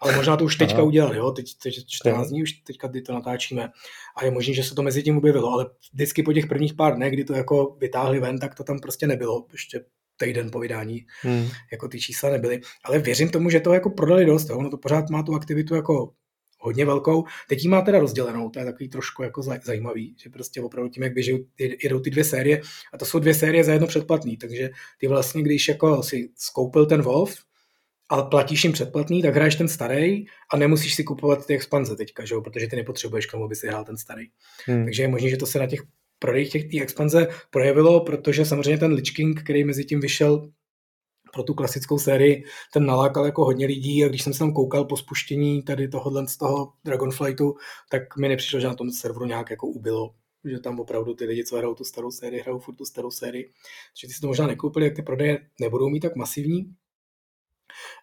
[0.00, 0.86] Ale možná to už teďka Aha.
[0.86, 1.30] udělali, jo?
[1.30, 3.68] Teď, teď 14 dní už teďka, kdy to natáčíme.
[4.16, 6.96] A je možné, že se to mezi tím objevilo, ale vždycky po těch prvních pár
[6.96, 9.46] dnech, kdy to jako vytáhli ven, tak to tam prostě nebylo.
[9.52, 9.84] Ještě
[10.16, 11.48] týden po vydání, hmm.
[11.72, 12.60] jako ty čísla nebyly.
[12.84, 14.58] Ale věřím tomu, že to jako prodali dost, jo?
[14.58, 16.12] ono to pořád má tu aktivitu jako
[16.58, 17.24] hodně velkou.
[17.48, 21.02] Teď ji má teda rozdělenou, to je takový trošku jako zajímavý, že prostě opravdu tím,
[21.02, 21.46] jak běží,
[21.82, 22.60] jedou ty dvě série,
[22.92, 26.86] a to jsou dvě série za jedno předplatný, takže ty vlastně, když jako si skoupil
[26.86, 27.30] ten WoW,
[28.08, 32.24] ale platíš jim předplatný, tak hraješ ten starý a nemusíš si kupovat ty expanze teďka,
[32.24, 32.34] že?
[32.44, 34.26] protože ty nepotřebuješ k tomu, aby si hrál ten starý.
[34.66, 34.84] Hmm.
[34.84, 35.80] Takže je možné, že to se na těch
[36.18, 40.50] prodejích těch tý expanze projevilo, protože samozřejmě ten Lich King, který mezi tím vyšel
[41.32, 44.84] pro tu klasickou sérii, ten nalákal jako hodně lidí a když jsem se tam koukal
[44.84, 47.54] po spuštění tady tohohle z toho Dragonflightu,
[47.90, 51.44] tak mi nepřišlo, že na tom serveru nějak jako ubylo že tam opravdu ty lidi,
[51.44, 53.44] co hrajou tu starou sérii, hrajou furt tu starou sérii.
[53.44, 56.74] Takže ty si to možná nekoupili, jak ty prodeje nebudou mít tak masivní.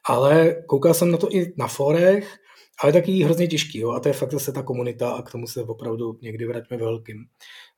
[0.09, 2.37] Ale koukal jsem na to i na forech,
[2.83, 3.91] ale taky hrozně těžký, jo?
[3.91, 7.17] a to je fakt zase ta komunita a k tomu se opravdu někdy vraťme velkým.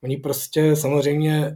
[0.04, 1.52] Oni prostě samozřejmě,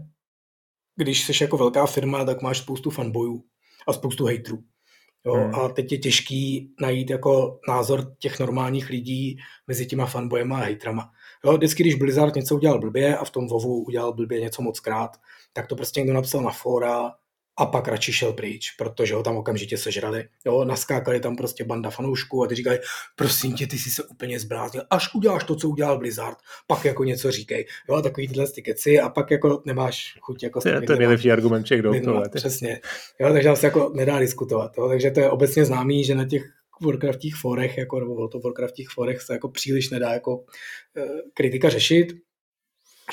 [0.95, 3.43] když jsi jako velká firma, tak máš spoustu fanbojů
[3.87, 4.57] a spoustu hejtrů.
[5.25, 5.33] Jo?
[5.33, 5.55] Hmm.
[5.55, 11.11] A teď je těžký najít jako názor těch normálních lidí mezi těma fanboyema a hejtrama.
[11.45, 11.57] Jo?
[11.57, 15.17] Vždycky, když Blizzard něco udělal blbě a v tom WoWu udělal blbě něco moc krát,
[15.53, 17.11] tak to prostě někdo napsal na fora
[17.57, 20.27] a pak radši šel pryč, protože ho tam okamžitě sežrali.
[20.45, 22.79] Jo, naskákali tam prostě banda fanoušků a ty říkají,
[23.15, 26.37] prosím tě, ty jsi se úplně zbláznil, až uděláš to, co udělal Blizzard,
[26.67, 27.65] pak jako něco říkej.
[27.89, 30.99] Jo, a takový tyhle ty keci a pak jako nemáš chuť jako to, to je
[30.99, 32.79] nejlepší argument všech no, Přesně.
[33.19, 34.71] Jo, takže tam se jako nedá diskutovat.
[34.77, 36.43] Jo, takže to je obecně známý, že na těch
[36.81, 40.45] Warcraftích forech, jako, nebo World of Warcraftích forech se jako příliš nedá jako
[40.97, 42.13] e, kritika řešit.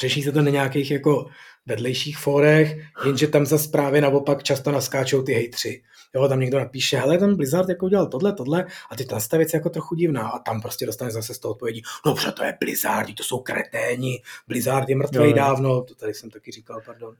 [0.00, 1.26] Řeší se to na nějakých jako
[1.66, 5.82] vedlejších fórech, jenže tam za právě naopak často naskáčou ty hejtři.
[6.14, 9.52] Jo, tam někdo napíše, hele, ten Blizzard jako udělal tohle, tohle, a ty ta věc
[9.52, 10.28] je jako trochu divná.
[10.28, 13.38] A tam prostě dostane zase z toho odpovědí, no protože to je Blizzard, to jsou
[13.38, 17.16] kreténi, Blizzard je mrtvý dávno, to tady jsem taky říkal, pardon.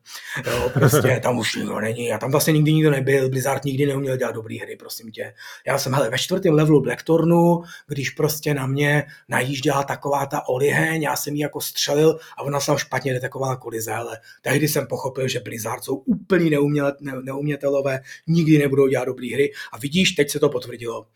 [0.47, 4.17] Jo, prostě tam už nikdo není, a tam vlastně nikdy nikdo nebyl, Blizzard nikdy neuměl
[4.17, 5.35] dělat dobré hry, prosím tě.
[5.67, 11.03] Já jsem, hele, ve čtvrtém levelu Blackthornu, když prostě na mě najížděla taková ta oliheň,
[11.03, 15.29] já jsem ji jako střelil a ona se špatně detekovala kolize, ale tehdy jsem pochopil,
[15.29, 20.31] že Blizzard jsou úplný neumět, ne, neumětelové, nikdy nebudou dělat dobré hry a vidíš, teď
[20.31, 21.07] se to potvrdilo.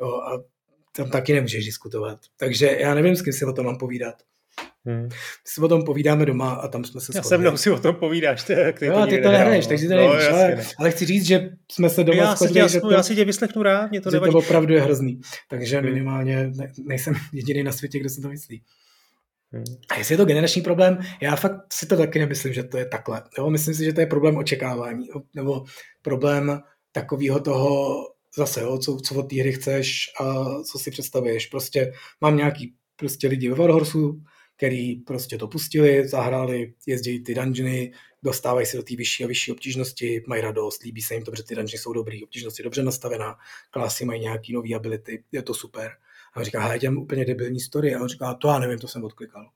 [0.00, 0.42] Jo, a
[0.96, 2.18] tam taky nemůžeš diskutovat.
[2.36, 4.14] Takže já nevím, s kým si o tom mám povídat.
[4.84, 5.02] Hmm.
[5.02, 5.08] My
[5.44, 7.94] si o tom povídáme doma a tam jsme se Já se mnou si o tom
[7.94, 8.42] povídáš.
[8.42, 10.64] Ty, ty jo, to ty to nehraješ, takže to no, nevíš, ale, ne.
[10.78, 13.24] ale, chci říct, že jsme se doma já shodli, jasnou, že to, já si tě
[13.24, 15.20] vyslechnu rád, mě to že to opravdu je hrozný.
[15.50, 15.88] Takže hmm.
[15.88, 18.62] minimálně ne, nejsem jediný na světě, kdo si to myslí.
[19.52, 19.64] Hmm.
[19.90, 22.86] A jestli je to generační problém, já fakt si to taky nemyslím, že to je
[22.86, 23.22] takhle.
[23.38, 23.50] Jo?
[23.50, 25.64] Myslím si, že to je problém očekávání, nebo
[26.02, 26.60] problém
[27.00, 27.96] takového toho
[28.36, 31.46] zase, jo, co, co od té hry chceš a co si představuješ.
[31.46, 34.22] Prostě mám nějaký prostě lidi ve Warhorsu,
[34.56, 37.92] který prostě to pustili, zahráli, jezdí ty dungeony,
[38.22, 41.42] dostávají se do té vyšší a vyšší obtížnosti, mají radost, líbí se jim to, protože
[41.42, 43.36] ty dungeony jsou dobrý, obtížnost je dobře nastavená,
[43.70, 45.92] klasy mají nějaký nový ability, je to super.
[46.34, 47.94] A on říká, těm úplně debilní story.
[47.94, 49.50] A on říká, to já nevím, to jsem odklikal.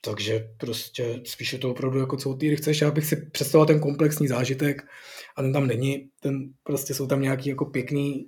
[0.00, 2.80] Takže prostě spíše to opravdu jako co ty chceš.
[2.80, 4.82] Já bych si představoval ten komplexní zážitek
[5.36, 6.08] a ten tam není.
[6.20, 8.26] Ten prostě jsou tam nějaký jako pěkný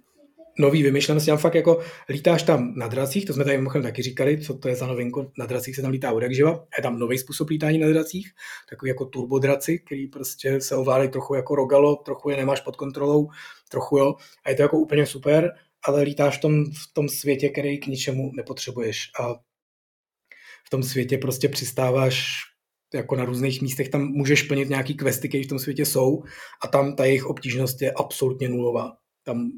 [0.59, 1.31] nový vymyšlenosti.
[1.31, 4.69] Tam fakt jako lítáš tam na dracích, to jsme tady mimochodem taky říkali, co to
[4.69, 6.65] je za novinku, na dracích se tam lítá od živa.
[6.79, 8.31] Je tam nový způsob lítání na dracích,
[8.71, 13.29] takový jako turbodraci, který prostě se ovládají trochu jako rogalo, trochu je nemáš pod kontrolou,
[13.71, 14.15] trochu jo.
[14.45, 15.53] A je to jako úplně super
[15.85, 19.11] ale lítáš v tom, v tom světě, který k ničemu nepotřebuješ.
[19.21, 19.35] A
[20.73, 22.43] tom světě prostě přistáváš
[22.95, 26.23] jako na různých místech, tam můžeš plnit nějaký questy, které v tom světě jsou
[26.65, 28.97] a tam ta jejich obtížnost je absolutně nulová.
[29.25, 29.51] Tam,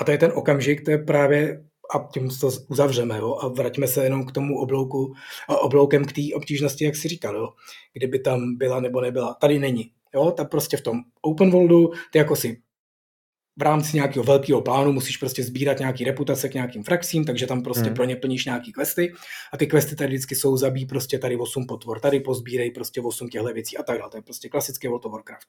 [0.00, 3.88] a to je ten okamžik, to je právě a tím to uzavřeme jo, a vraťme
[3.88, 5.12] se jenom k tomu oblouku
[5.48, 7.48] a obloukem k té obtížnosti, jak si říkal, jo,
[7.92, 9.34] kdyby tam byla nebo nebyla.
[9.34, 9.92] Tady není.
[10.14, 12.62] Jo, ta prostě v tom open worldu, ty jako si
[13.58, 17.62] v rámci nějakého velkého plánu musíš prostě sbírat nějaký reputace k nějakým frakcím, takže tam
[17.62, 17.94] prostě hmm.
[17.94, 19.12] pro ně plníš nějaký questy
[19.52, 23.28] a ty questy tady vždycky jsou zabí prostě tady 8 potvor, tady pozbírej prostě 8
[23.28, 24.10] těchto věcí a tak dále.
[24.10, 25.48] To je prostě klasický World of Warcraft,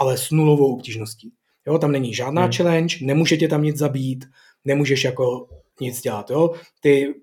[0.00, 1.32] ale s nulovou obtížností.
[1.66, 2.52] Jo, tam není žádná hmm.
[2.52, 4.24] challenge, nemůže tě tam nic zabít,
[4.64, 5.48] nemůžeš jako
[5.80, 6.54] nic dělat, jo.
[6.80, 7.14] Ty,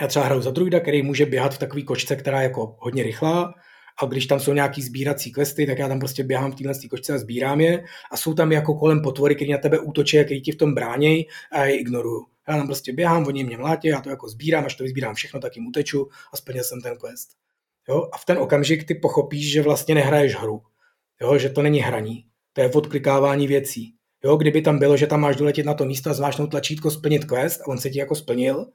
[0.00, 3.02] já třeba hraju za druida, který může běhat v takový kočce, která je jako hodně
[3.02, 3.54] rychlá,
[4.02, 7.14] a když tam jsou nějaký sbírací questy, tak já tam prostě běhám v téhle kočce
[7.14, 10.42] a sbírám je a jsou tam jako kolem potvory, které na tebe útočí a který
[10.42, 12.26] ti v tom bráněj a je ignoruju.
[12.48, 15.40] Já tam prostě běhám, oni mě mlátí, já to jako sbírám, až to vyzbírám všechno,
[15.40, 17.28] tak jim uteču a splnil jsem ten quest.
[17.88, 18.08] Jo?
[18.12, 20.62] A v ten okamžik ty pochopíš, že vlastně nehraješ hru.
[21.20, 21.38] Jo?
[21.38, 22.24] Že to není hraní.
[22.52, 23.94] To je odklikávání věcí.
[24.24, 24.36] Jo?
[24.36, 27.60] Kdyby tam bylo, že tam máš doletět na to místo a zvážnout tlačítko splnit quest
[27.60, 28.66] a on se ti jako splnil,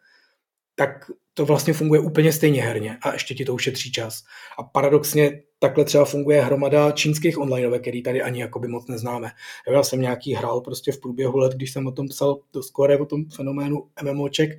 [0.80, 4.23] tak to vlastně funguje úplně stejně herně a ještě ti to ušetří čas.
[4.57, 9.32] A paradoxně takhle třeba funguje hromada čínských onlineovek, který tady ani jakoby moc neznáme.
[9.71, 12.97] Já jsem nějaký hrál prostě v průběhu let, když jsem o tom psal do skore
[12.97, 14.49] o tom fenoménu MMOček,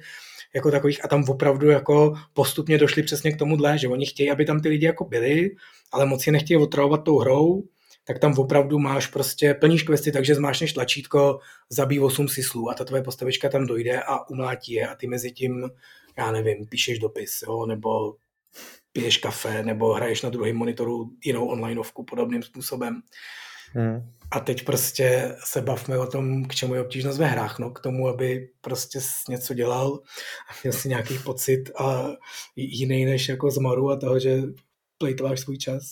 [0.54, 4.44] jako takových a tam opravdu jako postupně došli přesně k tomuhle, že oni chtějí, aby
[4.44, 5.50] tam ty lidi jako byli,
[5.92, 7.64] ale moc je nechtějí otravovat tou hrou,
[8.04, 11.38] tak tam opravdu máš prostě, plníš questy, takže zmášneš tlačítko,
[11.70, 15.32] zabij 8 syslů a ta tvoje postavička tam dojde a umlátí je a ty mezi
[15.32, 15.70] tím,
[16.18, 18.16] já nevím, píšeš dopis, jo, nebo
[18.92, 23.02] piješ kafe, nebo hraješ na druhém monitoru jinou onlineovku podobným způsobem.
[23.72, 24.12] Hmm.
[24.30, 27.80] A teď prostě se bavme o tom, k čemu je obtížnost ve hrách, no, k
[27.80, 28.98] tomu, aby prostě
[29.28, 30.00] něco dělal
[30.50, 32.08] a měl si nějaký pocit a
[32.56, 34.42] jiný než jako zmaru a toho, že
[34.98, 35.82] plejtováš svůj čas.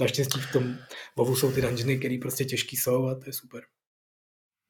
[0.00, 0.76] Naštěstí v tom
[1.16, 3.62] Vovu jsou ty dungeony, které prostě těžký jsou a to je super.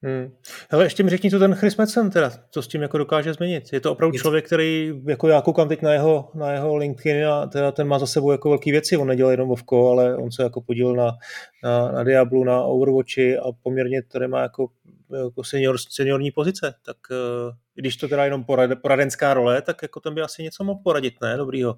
[0.06, 0.32] Hmm.
[0.70, 3.72] Hele, ještě mi řekni tu ten Chris Metzen teda, co s tím jako dokáže změnit.
[3.72, 7.46] Je to opravdu člověk, který, jako já koukám teď na jeho, na jeho LinkedIn a
[7.46, 10.42] teda ten má za sebou jako velké věci, on nedělá jenom Vovko, ale on se
[10.42, 11.12] jako podíl na,
[11.64, 14.68] na, na Diablu, na Overwatchi a poměrně tady má jako,
[15.20, 20.00] jako senior, seniorní pozice, tak uh, když to teda jenom porad, poradenská role, tak jako
[20.00, 21.36] ten by asi něco mohl poradit, ne?
[21.36, 21.76] Dobrýho.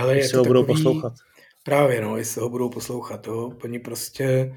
[0.00, 1.12] Ale jestli ho budou poslouchat.
[1.64, 3.52] Právě, no, jestli ho budou poslouchat, jo.
[3.64, 4.54] Oni prostě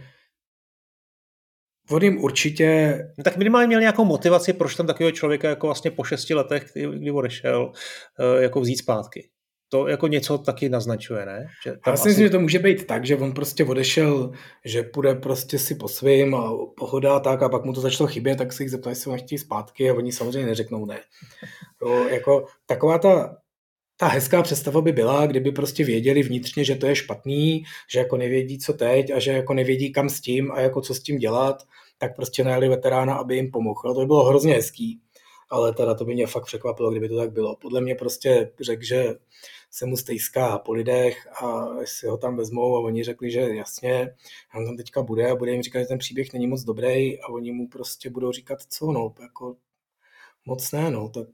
[1.89, 2.97] On jim určitě...
[3.17, 6.65] No, tak minimálně měl nějakou motivaci, proč tam takového člověka jako vlastně po šesti letech,
[6.73, 7.71] kdy odešel,
[8.19, 9.29] eh, jako vzít zpátky.
[9.69, 11.47] To jako něco taky naznačuje, ne?
[11.63, 14.31] Že Já si myslím, že to může být tak, že on prostě odešel,
[14.65, 18.35] že půjde prostě si po svým a pohoda tak a pak mu to začalo chybět,
[18.35, 20.99] tak si jich zeptají, jestli chtějí zpátky a oni samozřejmě neřeknou ne.
[21.81, 23.37] Jo, jako taková ta
[24.01, 28.17] ta hezká představa by byla, kdyby prostě věděli vnitřně, že to je špatný, že jako
[28.17, 31.17] nevědí, co teď a že jako nevědí, kam s tím a jako co s tím
[31.17, 31.63] dělat,
[31.97, 33.81] tak prostě najeli veterána, aby jim pomohl.
[33.85, 35.01] No, to by bylo hrozně hezký,
[35.49, 37.55] ale teda to by mě fakt překvapilo, kdyby to tak bylo.
[37.55, 39.15] Podle mě prostě řekl, že
[39.71, 44.13] se mu stejská po lidech a si ho tam vezmou a oni řekli, že jasně,
[44.55, 47.27] on tam teďka bude a bude jim říkat, že ten příběh není moc dobrý a
[47.27, 49.55] oni mu prostě budou říkat, co no, jako
[50.45, 51.27] moc ne, no, tak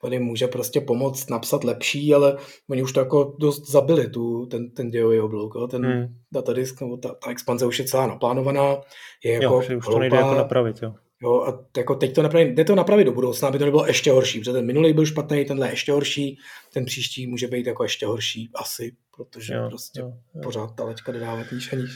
[0.00, 2.36] tady může prostě pomoct napsat lepší, ale
[2.70, 5.66] oni už to jako dost zabili, tu, ten, ten dějový obluk, jo?
[5.66, 6.06] ten hmm.
[6.32, 8.76] datadisk, nebo ta, ta expanze už je celá naplánovaná,
[9.24, 10.94] je jako jo, už to nejde jako napravit, jo.
[11.22, 14.10] Jo, a jako teď to napravit, jde to napravit do budoucna, aby to nebylo ještě
[14.10, 16.38] horší, protože ten minulý byl špatný, tenhle ještě horší,
[16.72, 20.40] ten příští může být jako ještě horší, asi, protože jo, prostě jo, jo.
[20.42, 21.90] pořád ta leďka jde dávat níž a níž.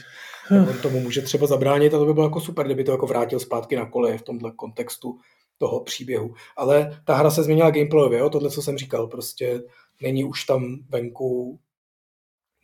[0.51, 3.39] On tomu může třeba zabránit a to by bylo jako super, kdyby to jako vrátil
[3.39, 5.19] zpátky na kole v tomhle kontextu
[5.61, 6.33] toho příběhu.
[6.57, 8.29] Ale ta hra se změnila gameplayově, jo?
[8.29, 9.61] tohle, co jsem říkal, prostě
[10.01, 11.59] není už tam venku,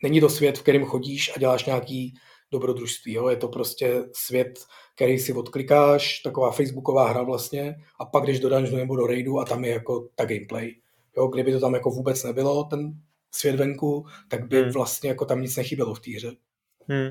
[0.02, 2.14] není to svět, v kterém chodíš a děláš nějaký
[2.52, 3.12] dobrodružství.
[3.12, 3.28] Jo?
[3.28, 4.58] Je to prostě svět,
[4.94, 9.38] který si odklikáš, taková facebooková hra vlastně, a pak jdeš do dungeonu nebo do raidu
[9.38, 10.74] a tam je jako ta gameplay.
[11.16, 11.26] Jo?
[11.26, 12.92] Kdyby to tam jako vůbec nebylo, ten
[13.30, 14.72] svět venku, tak by hmm.
[14.72, 16.32] vlastně jako tam nic nechybělo v té hře.
[16.88, 17.10] Hmm.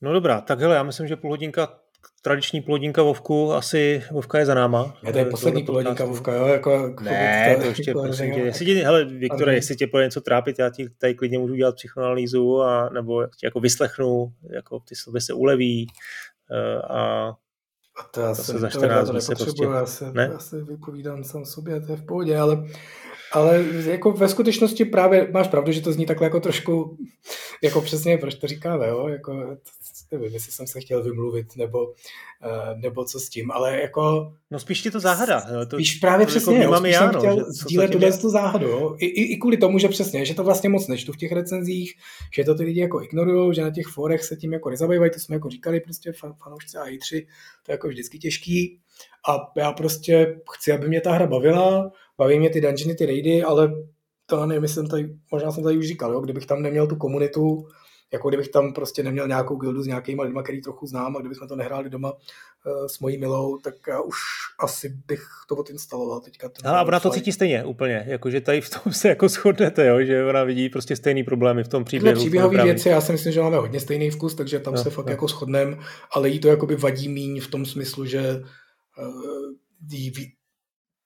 [0.00, 1.79] No dobrá, tak hele, já myslím, že půl hodinka
[2.22, 4.96] tradiční plodinka Vovku, asi Vovka je za náma.
[5.06, 6.46] Je to je poslední plodinka Vovka, jo?
[6.46, 10.04] Jako, jako ne, to, to ještě, prosím tě, jestli tě, hele, Viktore, jestli tě bude
[10.04, 14.80] něco trápit, já ti tady klidně můžu dělat psychoanalýzu, a, nebo tě jako vyslechnu, jako
[14.80, 15.86] ty sobě se uleví
[16.52, 17.32] eh, a
[18.00, 19.64] a to já se za 14 dní se prostě...
[19.64, 20.28] Já se, ne?
[20.32, 22.64] já se vypovídám sám sobě, to je v pohodě, ale,
[23.32, 26.98] ale jako ve skutečnosti právě máš pravdu, že to zní takhle jako trošku,
[27.62, 29.08] jako přesně, proč to říkáme, jo?
[29.08, 29.56] Jako,
[30.12, 31.94] nevím, jestli jsem se chtěl vymluvit, nebo,
[32.42, 34.32] eh, nebo co s tím, ale jako...
[34.50, 35.40] No spíš ti to záhada.
[35.66, 38.30] To, spíš právě to přesně, jako jo, spíš já, jsem no, chtěl sdílet tuhle tu
[38.30, 38.96] záhadu.
[38.98, 41.94] I, i, I, kvůli tomu, že přesně, že to vlastně moc nečtu v těch recenzích,
[42.34, 45.18] že to ty lidi jako ignorují, že na těch forech se tím jako nezabývají, to
[45.18, 47.26] jsme jako říkali, prostě fan, fanoušci a 3
[47.66, 48.80] to je jako vždycky těžký.
[49.28, 53.42] A já prostě chci, aby mě ta hra bavila, baví mě ty dungeony, ty raidy,
[53.42, 53.72] ale
[54.26, 57.68] to nevím, jsem tady, možná jsem tady už říkal, jo, kdybych tam neměl tu komunitu,
[58.12, 61.48] jako kdybych tam prostě neměl nějakou gildu s nějakými lidmi, který trochu znám a kdybychom
[61.48, 64.16] to nehráli doma uh, s mojí milou, tak já už
[64.60, 66.50] asi bych to odinstaloval teďka.
[66.64, 70.04] No, a ona to cítí stejně úplně, jakože tady v tom se jako shodnete, jo?
[70.04, 72.14] že ona vidí prostě stejný problémy v tom příběhu.
[72.14, 74.90] Tyhle příběhové věci, já si myslím, že máme hodně stejný vkus, takže tam no, se
[74.90, 75.12] fakt no.
[75.12, 75.76] jako shodneme,
[76.12, 78.42] ale jí to jakoby vadí míň v tom smyslu, že
[78.98, 79.54] uh,
[79.92, 80.12] jí,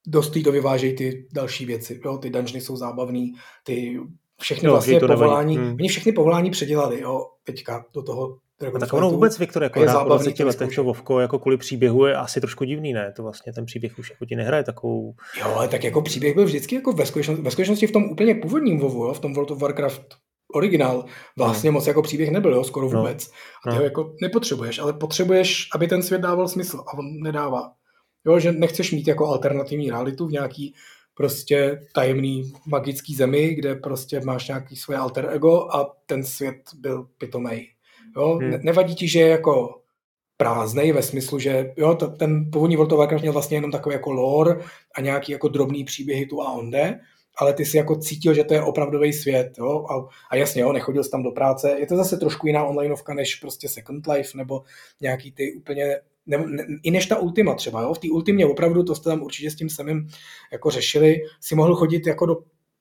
[0.07, 2.01] dost jí to vyvážejí ty další věci.
[2.05, 2.19] Jo?
[2.19, 3.33] Ty dungeony jsou zábavný,
[3.65, 4.01] ty
[4.41, 5.77] všechny jo, vlastně to povolání, hmm.
[5.81, 8.39] oni všechny povolání předělali, jo, teďka do toho
[8.75, 12.07] a tak ono vůbec, Viktor, jako je po 20 letech to Vovko jako kvůli příběhu
[12.07, 13.13] je asi trošku divný, ne?
[13.17, 15.15] To vlastně ten příběh už jako ti nehraje takovou...
[15.41, 18.35] Jo, ale tak jako příběh byl vždycky jako ve skutečnosti, ve skutečnosti v tom úplně
[18.35, 19.15] původním Vovu, jo?
[19.15, 20.03] v tom World of Warcraft
[20.55, 21.05] originál
[21.39, 21.73] vlastně no.
[21.73, 22.99] moc jako příběh nebyl, jo, skoro no.
[22.99, 23.31] vůbec.
[23.67, 23.77] A ty no.
[23.77, 27.73] ho jako nepotřebuješ, ale potřebuješ, aby ten svět dával smysl a on nedává.
[28.27, 30.75] Jo, že nechceš mít jako alternativní realitu v nějaký
[31.15, 37.07] prostě tajemný magický zemi, kde prostě máš nějaký svoje alter ego a ten svět byl
[37.19, 37.69] pitomej.
[38.17, 38.39] Jo?
[38.43, 38.51] Hmm.
[38.63, 39.81] Nevadí ti, že je jako
[40.37, 43.93] prázdnej ve smyslu, že jo, to, ten původní World of Warcraft měl vlastně jenom takový
[43.93, 44.61] jako lore
[44.95, 47.01] a nějaký jako drobný příběhy tu a onde,
[47.37, 49.87] ale ty si jako cítil, že to je opravdový svět, jo?
[49.91, 51.77] A, a jasně, jo, nechodil jsi tam do práce.
[51.79, 54.63] Je to zase trošku jiná onlineovka než prostě Second Life nebo
[55.01, 57.95] nějaký ty úplně ne, ne, i než ta Ultima třeba, jo?
[57.95, 60.09] v té Ultimě opravdu, to jste tam určitě s tím samým
[60.53, 62.37] jako řešili, si mohl chodit jako do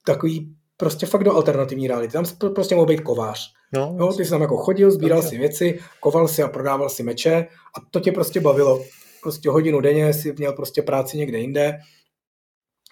[0.06, 2.14] takový prostě fakt do alternativní reality.
[2.14, 2.26] Tam
[2.56, 3.54] prostě mohl být kovář.
[3.74, 7.04] No, jo, ty jsi tam jako chodil, sbíral si věci, koval si a prodával si
[7.04, 8.84] meče a to tě prostě bavilo.
[9.22, 11.80] Prostě hodinu denně si měl prostě práci někde jinde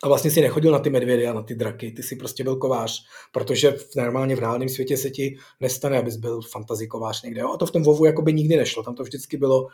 [0.04, 2.56] a vlastně si nechodil na ty medvědy a na ty draky, ty si prostě byl
[2.56, 7.42] kovář, protože v, normálně v reálném světě se ti nestane, abys byl fantasy kovář někde.
[7.42, 7.54] Jo?
[7.54, 9.68] A to v tom WoWu jako by nikdy nešlo, tam to vždycky bylo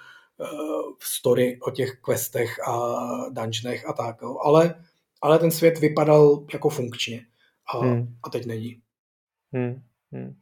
[0.99, 2.97] story o těch questech a
[3.29, 4.21] dungeonech a tak.
[4.21, 4.37] Jo?
[4.45, 4.75] Ale,
[5.21, 7.25] ale ten svět vypadal jako funkčně
[7.73, 8.15] a, hmm.
[8.23, 8.81] a teď není.
[9.53, 9.81] Hmm.
[10.11, 10.35] Hmm.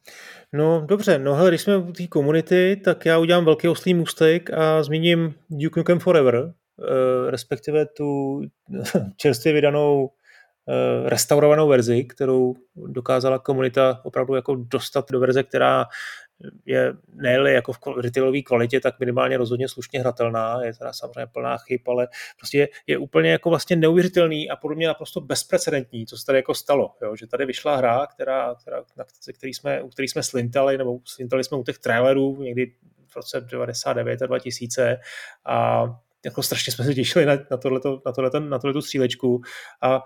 [0.53, 4.53] No dobře, no hele, když jsme u té komunity, tak já udělám velký oslý můstek
[4.53, 8.41] a zmíním Duke Nukem Forever, eh, respektive tu
[9.17, 10.09] čerstvě vydanou
[10.69, 15.85] eh, restaurovanou verzi, kterou dokázala komunita opravdu jako dostat do verze, která
[16.65, 21.57] je ne jako v retailové kvalitě, tak minimálně rozhodně slušně hratelná, je teda samozřejmě plná
[21.57, 22.07] chyb, ale
[22.37, 26.37] prostě je, je úplně jako vlastně neuvěřitelný a podle mě naprosto bezprecedentní, co se tady
[26.37, 27.15] jako stalo, jo?
[27.15, 29.05] že tady vyšla hra, která, která, na
[29.37, 32.73] který jsme, u který jsme slintali, nebo slintali jsme u těch trailerů někdy
[33.07, 34.97] v roce 99 a 2000
[35.45, 35.85] a
[36.25, 39.41] jako strašně jsme se těšili na, na, tohleto, na, tohleto, na tohleto střílečku
[39.81, 40.03] a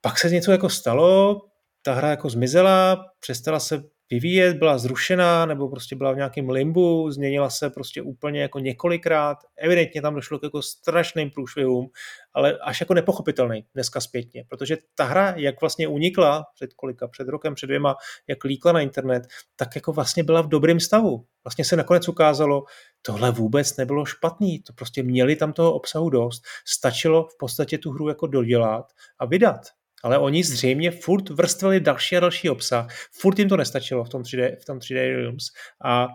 [0.00, 1.40] pak se něco jako stalo,
[1.82, 7.10] ta hra jako zmizela, přestala se vyvíjet, byla zrušená nebo prostě byla v nějakém limbu,
[7.10, 9.38] změnila se prostě úplně jako několikrát.
[9.56, 11.90] Evidentně tam došlo k jako strašným průšvihům,
[12.34, 17.28] ale až jako nepochopitelný dneska zpětně, protože ta hra, jak vlastně unikla před kolika, před
[17.28, 17.96] rokem, před dvěma,
[18.28, 19.26] jak líkla na internet,
[19.56, 21.24] tak jako vlastně byla v dobrém stavu.
[21.44, 22.64] Vlastně se nakonec ukázalo,
[23.02, 27.90] tohle vůbec nebylo špatný, to prostě měli tam toho obsahu dost, stačilo v podstatě tu
[27.90, 29.60] hru jako dodělat a vydat
[30.04, 34.22] ale oni zřejmě furt vrstvili další a další obsah, furt jim to nestačilo v tom
[34.22, 35.44] 3D, v tom 3D Realms
[35.84, 36.08] a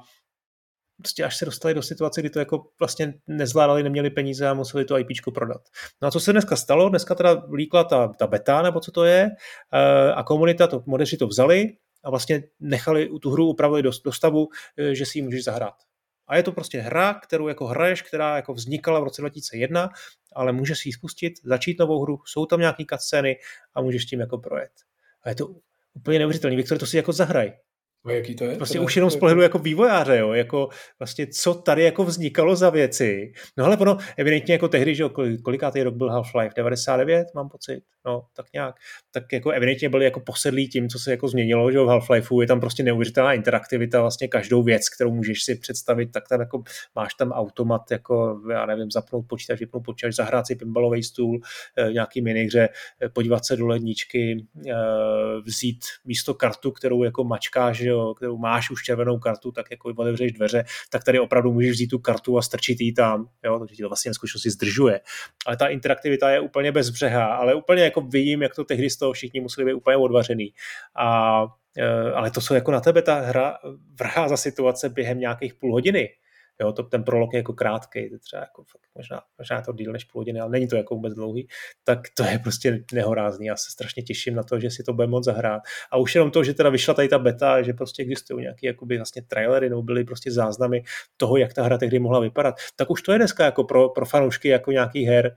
[1.01, 4.85] prostě až se dostali do situace, kdy to jako vlastně nezvládali, neměli peníze a museli
[4.85, 5.61] to IP prodat.
[6.01, 6.89] No a co se dneska stalo?
[6.89, 9.29] Dneska teda líkla ta, ta beta, nebo co to je,
[9.73, 11.69] eh, a komunita, to, modeři to vzali
[12.03, 15.75] a vlastně nechali tu hru upravili do, do stavu, eh, že si ji můžeš zahrát.
[16.27, 19.89] A je to prostě hra, kterou jako hraješ, která jako vznikala v roce 2001,
[20.33, 23.37] ale můžeš si ji spustit, začít novou hru, jsou tam nějaký cutscény
[23.73, 24.71] a můžeš tím jako projet.
[25.23, 25.55] A je to
[25.93, 26.55] úplně neuvěřitelné.
[26.55, 27.53] Viktor, to si jako zahraj.
[28.05, 28.55] A jaký to je?
[28.55, 32.55] Prostě teda, už jenom z pohledu jako vývojáře, jo, jako vlastně co tady jako vznikalo
[32.55, 33.33] za věci.
[33.57, 35.03] No ale ono, evidentně jako tehdy, že
[35.43, 36.51] kolikátý rok byl Half-Life?
[36.55, 38.75] 99, mám pocit, no tak nějak.
[39.11, 42.47] Tak jako evidentně byli jako posedlí tím, co se jako změnilo, že v Half-Lifeu je
[42.47, 46.63] tam prostě neuvěřitelná interaktivita, vlastně každou věc, kterou můžeš si představit, tak tam jako
[46.95, 51.39] máš tam automat, jako já nevím, zapnout počítač, vypnout počítač, zahrát si pinballový stůl,
[51.77, 52.69] eh, nějaký minihře,
[53.01, 54.73] eh, podívat se do ledničky, eh,
[55.45, 60.31] vzít místo kartu, kterou jako mačkáš, jo, kterou máš už červenou kartu, tak jako otevřeš
[60.31, 63.81] dveře, tak tady opravdu můžeš vzít tu kartu a strčit ji tam, jo, takže ti
[63.81, 64.99] to vlastně skutečnosti zdržuje.
[65.45, 69.13] Ale ta interaktivita je úplně bezbřehá, ale úplně jako vidím, jak to tehdy z toho
[69.13, 70.53] všichni museli být úplně odvařený.
[70.95, 71.41] A
[71.77, 73.57] e, ale to, co jako na tebe ta hra
[73.99, 76.09] vrhá za situace během nějakých půl hodiny,
[76.61, 79.91] Jo, to, ten prolog je jako krátký, to třeba jako fakt možná, možná to díl
[79.91, 81.47] než půl hodiny, ale není to jako vůbec dlouhý,
[81.83, 83.45] tak to je prostě nehorázný.
[83.45, 85.61] Já se strašně těším na to, že si to bude moc zahrát.
[85.91, 88.97] A už jenom to, že teda vyšla tady ta beta, že prostě existují nějaké jakoby
[88.97, 90.83] vlastně trailery nebo byly prostě záznamy
[91.17, 94.05] toho, jak ta hra tehdy mohla vypadat, tak už to je dneska jako pro, pro
[94.05, 95.35] fanoušky jako nějaký her,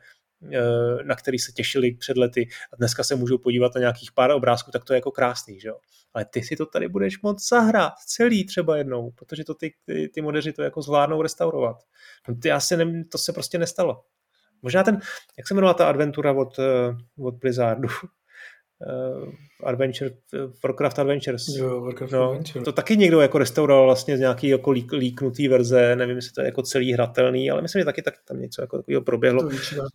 [1.03, 4.71] na který se těšili před lety a dneska se můžou podívat na nějakých pár obrázků,
[4.71, 5.77] tak to je jako krásný, že jo.
[6.15, 10.09] Ale ty si to tady budeš moc zahrát celý třeba jednou, protože to ty, ty,
[10.09, 11.77] ty modeři to jako zvládnou restaurovat.
[12.29, 14.05] No ty asi ne, to se prostě nestalo.
[14.63, 15.01] Možná ten,
[15.39, 17.89] jak se jmenovala ta adventura od, eh, od Blizzardu?
[18.87, 19.29] Uh,
[19.65, 20.11] Adventure,
[20.65, 21.49] Warcraft Adventures.
[21.49, 22.65] Jo, Warcraft no, Adventure.
[22.65, 26.41] To taky někdo jako restauroval vlastně z nějaký jako lík, líknutý verze, nevím, jestli to
[26.41, 29.43] je jako celý hratelný, ale myslím, že taky tak tam něco jako takového proběhlo.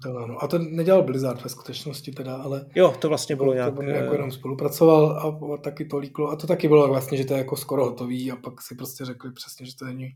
[0.03, 0.43] To no.
[0.43, 2.65] A to nedělal Blizzard ve skutečnosti teda, ale...
[2.75, 3.75] Jo, to vlastně bylo to, nějak...
[3.75, 6.29] To jako jenom spolupracoval a, a taky to líklo.
[6.29, 9.05] A to taky bylo vlastně, že to je jako skoro hotový a pak si prostě
[9.05, 10.09] řekli přesně, že to není...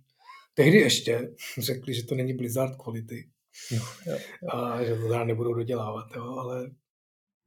[0.54, 3.28] Tehdy ještě řekli, že to není Blizzard quality.
[3.72, 4.18] Jo, jo.
[4.50, 6.70] A že to teda nebudou dodělávat, jo, ale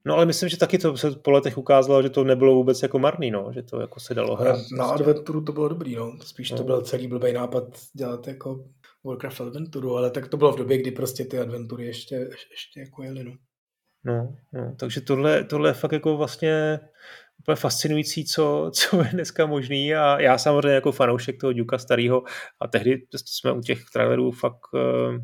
[0.06, 2.98] No ale myslím, že taky to se po letech ukázalo, že to nebylo vůbec jako
[2.98, 4.58] marný, no, že to jako se dalo hrát.
[4.78, 5.04] Na prostě.
[5.04, 6.18] Adventuru to bylo dobrý, no.
[6.24, 6.56] Spíš no.
[6.56, 8.64] to byl celý blbý nápad dělat jako
[9.04, 12.14] Warcraft Adventuru, ale tak to bylo v době, kdy prostě ty adventury ještě,
[12.50, 13.32] ještě jako jeli, no.
[14.04, 16.80] No, no, takže tohle, tohle je fakt jako vlastně
[17.38, 22.22] úplně fascinující, co, co je dneska možný a já samozřejmě jako fanoušek toho Duka starého
[22.60, 25.16] a tehdy jsme u těch trailerů fakt uh,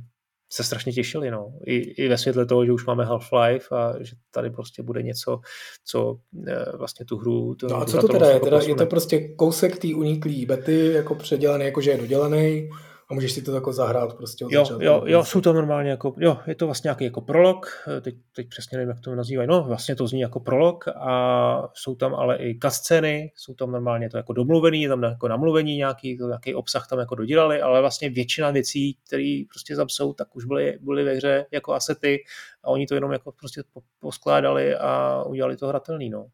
[0.53, 1.53] se strašně těšili, no.
[1.67, 5.41] I, I ve světle toho, že už máme Half-Life a že tady prostě bude něco,
[5.85, 7.55] co e, vlastně tu hru...
[7.55, 8.41] To, no a co to teda je?
[8.41, 12.71] Teda je to prostě kousek té uniklý bety, jako předělaný, jako že je dodělaný,
[13.13, 14.85] a můžeš si to jako zahrát prostě od jo, začátku.
[14.85, 17.67] Jo, jo, jsou to normálně jako, jo, je to vlastně nějaký jako prolog,
[18.01, 21.95] teď, teď přesně nevím, jak to nazývají, no vlastně to zní jako prolog a jsou
[21.95, 26.27] tam ale i kascény, jsou tam normálně to jako domluvený, tam jako namluvení nějaký, to,
[26.27, 30.45] nějaký obsah tam jako dodělali, ale vlastně většina věcí, které prostě tam jsou, tak už
[30.45, 32.25] byly, byly ve hře jako asety
[32.65, 33.63] a oni to jenom jako prostě
[34.01, 36.27] poskládali a udělali to hratelný, no.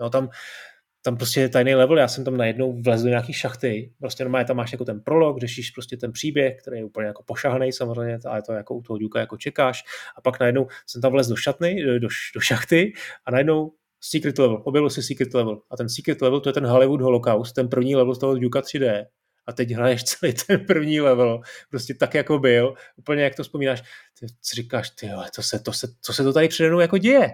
[0.00, 0.28] Jo, tam
[1.06, 4.44] tam prostě je tajný level, já jsem tam najednou vlezl do nějaký šachty, prostě normálně
[4.44, 8.18] tam máš jako ten prolog, řešíš prostě ten příběh, který je úplně jako pošahaný samozřejmě,
[8.26, 9.82] ale to jako u toho důka jako čekáš.
[10.16, 12.92] A pak najednou jsem tam vlez do šatny, do, do šachty
[13.24, 15.60] a najednou secret level, objevil si secret level.
[15.70, 18.60] A ten secret level to je ten Hollywood Holocaust, ten první level z toho Duka
[18.60, 19.06] 3D
[19.46, 21.40] a teď hraješ celý ten první level,
[21.70, 23.82] prostě tak, jako byl, úplně jak to vzpomínáš,
[24.20, 27.30] ty říkáš, ty to se, to se, co se to tady přede jako děje?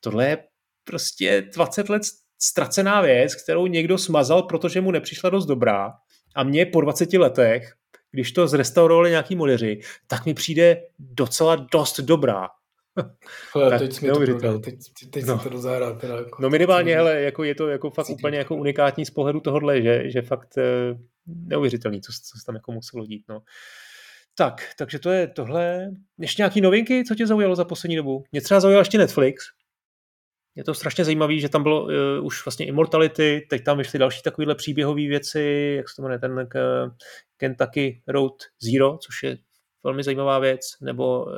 [0.00, 0.38] Tohle je
[0.84, 2.02] prostě 20 let
[2.38, 5.92] ztracená věc, kterou někdo smazal, protože mu nepřišla dost dobrá
[6.34, 7.72] a mě po 20 letech,
[8.10, 12.48] když to zrestaurovali nějaký modeři, tak mi přijde docela dost dobrá.
[13.54, 14.74] Ale teď jsi mi to prodal, teď,
[15.10, 15.38] teď no.
[15.38, 15.96] to dozahrál.
[15.96, 19.40] Teda jako, no minimálně, hele, jako je to jako fakt úplně jako unikátní z pohledu
[19.40, 20.62] tohohle, že, že fakt eh,
[21.26, 23.24] neuvěřitelný, co, co se tam jako muselo dít.
[23.28, 23.40] No.
[24.34, 25.90] Tak, takže to je tohle.
[26.18, 28.24] Ještě nějaký novinky, co tě zaujalo za poslední dobu?
[28.32, 29.44] Mě třeba zaujal ještě Netflix,
[30.56, 31.90] je to strašně zajímavé, že tam bylo uh,
[32.22, 36.32] už vlastně Immortality, teď tam vyšly další takovéhle příběhové věci, jak se to jmenuje, ten
[36.32, 36.90] uh,
[37.36, 39.38] Kentucky Road Zero, což je
[39.84, 41.32] velmi zajímavá věc, nebo uh,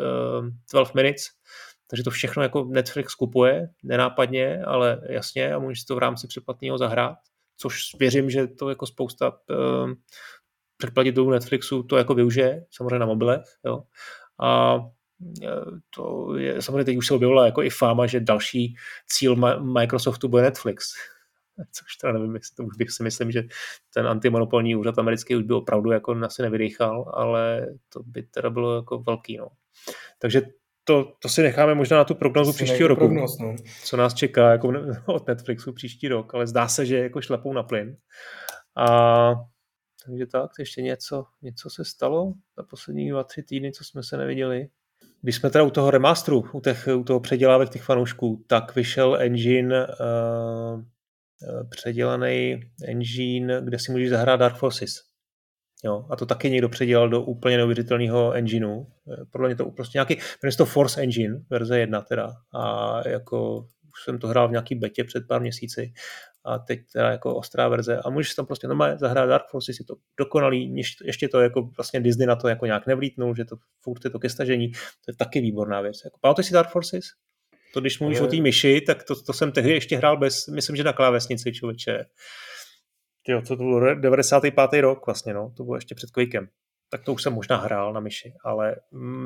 [0.47, 1.25] eh, 12 Minutes,
[1.91, 6.79] takže to všechno jako Netflix kupuje, nenápadně, ale jasně a můžeš to v rámci předplatného
[6.79, 7.19] zahrát,
[7.57, 9.93] což věřím, že to jako spousta uh,
[10.77, 13.83] předplatitelů Netflixu to jako využije, samozřejmě na mobilech, jo.
[14.41, 14.79] A
[15.95, 18.75] to je, samozřejmě teď už se objevila jako i fáma, že další
[19.07, 20.93] cíl Microsoftu bude Netflix.
[21.73, 23.43] Což teda nevím, jestli to už bych si myslím, že
[23.95, 28.77] ten antimonopolní úřad americký už by opravdu jako asi nevydýchal, ale to by teda bylo
[28.77, 29.37] jako velký.
[29.37, 29.49] No.
[30.19, 30.43] Takže
[30.85, 33.57] to, to si necháme možná na tu prognozu příštího roku, prognoz, no.
[33.85, 34.73] co nás čeká jako
[35.07, 37.97] od Netflixu příští rok, ale zdá se, že jako šlepou na plyn.
[38.77, 39.35] A
[40.07, 44.17] takže tak, ještě něco, něco se stalo za poslední dva, tři týdny, co jsme se
[44.17, 44.69] neviděli.
[45.23, 49.17] Když jsme teda u toho remasteru, u, těch, u toho předělávek těch fanoušků, tak vyšel
[49.21, 50.83] engine, uh,
[51.69, 55.09] předělaný engine, kde si můžeš zahrát Dark Forces.
[55.85, 58.87] Jo, a to taky někdo předělal do úplně neuvěřitelného engineu.
[59.13, 62.33] Eh, podle mě to prostě nějaký, jmenuje to Force Engine, verze 1 teda.
[62.55, 65.93] A jako už jsem to hrál v nějaký betě před pár měsíci
[66.45, 69.85] a teď teda jako ostrá verze a můžeš tam prostě normálně zahrát Dark Forces, je
[69.85, 74.05] to dokonalý, ještě to jako vlastně Disney na to jako nějak nevlítnul, že to furt
[74.05, 76.01] je to ke stažení, to je taky výborná věc.
[76.05, 77.05] Jako, pamatuješ si Dark Forces?
[77.75, 78.29] To když mluvíš Ale...
[78.29, 81.53] o té myši, tak to, to jsem tehdy ještě hrál bez, myslím, že na klávesnici
[81.53, 82.05] člověče.
[83.29, 84.81] Jo, to bylo 95.
[84.81, 86.49] rok vlastně, no, to bylo ještě před Quakem
[86.89, 88.77] tak to už jsem možná hrál na myši, ale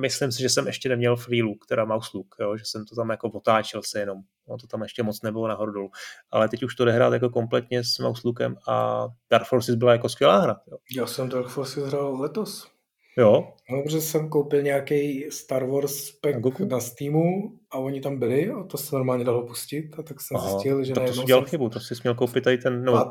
[0.01, 2.97] myslím si, že jsem ještě neměl free look, teda mouse look, jo, že jsem to
[2.97, 5.91] tam jako otáčel se jenom, no to tam ještě moc nebylo nahoru dolů,
[6.31, 9.93] ale teď už to jde hrát jako kompletně s mouse lookem a Dark Forces byla
[9.93, 10.61] jako skvělá hra.
[10.71, 10.77] Jo.
[10.97, 12.72] Já jsem Dark Forces hrál letos.
[13.19, 13.53] Jo.
[13.71, 18.51] No, protože jsem koupil nějaký Star Wars pack na, na Steamu a oni tam byli
[18.51, 21.25] a to se normálně dalo pustit a tak jsem Aha, zjistil, že tak to jsi
[21.25, 23.11] dělal chybu, to jsi měl koupit tady ten, no,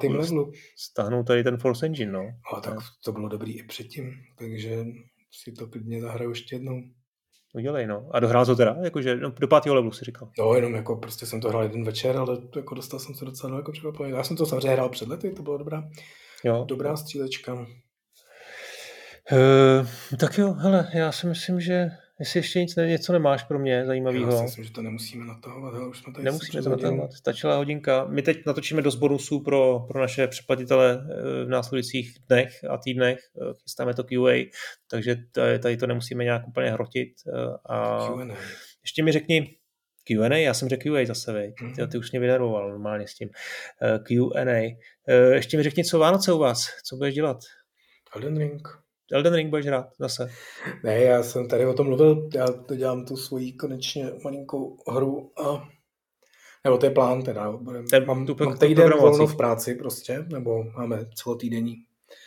[0.77, 2.27] stáhnout tady ten Force Engine, no.
[2.53, 2.75] A tak
[3.05, 4.85] to bylo dobrý i předtím, takže
[5.31, 6.81] si to klidně zahraju ještě jednou.
[7.55, 8.09] Udělej, no.
[8.11, 8.77] A dohrál to teda?
[8.83, 10.29] Jakože no, do pátého levelu si říkal.
[10.39, 13.49] No, jenom jako prostě jsem to hrál jeden večer, ale jako dostal jsem se docela
[13.49, 14.13] daleko překvapeně.
[14.13, 15.83] Já jsem to samozřejmě hrál před lety, to byla dobrá,
[16.43, 16.65] jo.
[16.67, 17.67] dobrá střílečka.
[19.31, 23.85] Uh, tak jo, hele, já si myslím, že jestli ještě nic, něco nemáš pro mě
[23.85, 24.31] zajímavého.
[24.31, 27.55] Já si myslím, že to nemusíme natahovat, hele, už jsme tady Nemusíme to natahovat, stačila
[27.55, 28.05] hodinka.
[28.05, 33.19] My teď natočíme dost bonusů pro, pro naše přeplatitele eh, v následujících dnech a týdnech.
[33.41, 34.33] Eh, chystáme to QA,
[34.89, 35.15] takže
[35.59, 37.13] tady, to nemusíme nějak úplně hrotit.
[37.65, 38.35] A Q&A.
[38.83, 39.55] ještě mi řekni,
[40.03, 41.53] Q&A, já jsem řekl QA zase, vej.
[41.61, 41.75] Mm-hmm.
[41.75, 43.29] Ty, ty už mě vynervoval normálně s tím.
[44.03, 44.77] Q&A.
[45.33, 47.37] Ještě mi řekni, co Vánoce u vás, co budeš dělat?
[48.15, 48.81] Elden Ring.
[49.11, 50.29] Elden Ring budeš hrát zase?
[50.83, 55.31] Ne, já jsem tady o tom mluvil, já to dělám tu svoji konečně malinkou hru
[55.39, 55.69] a
[56.63, 57.51] nebo to je plán teda.
[57.51, 61.75] Budem, Ten, mám, tu, mám týden volno v práci prostě, nebo máme celotýdenní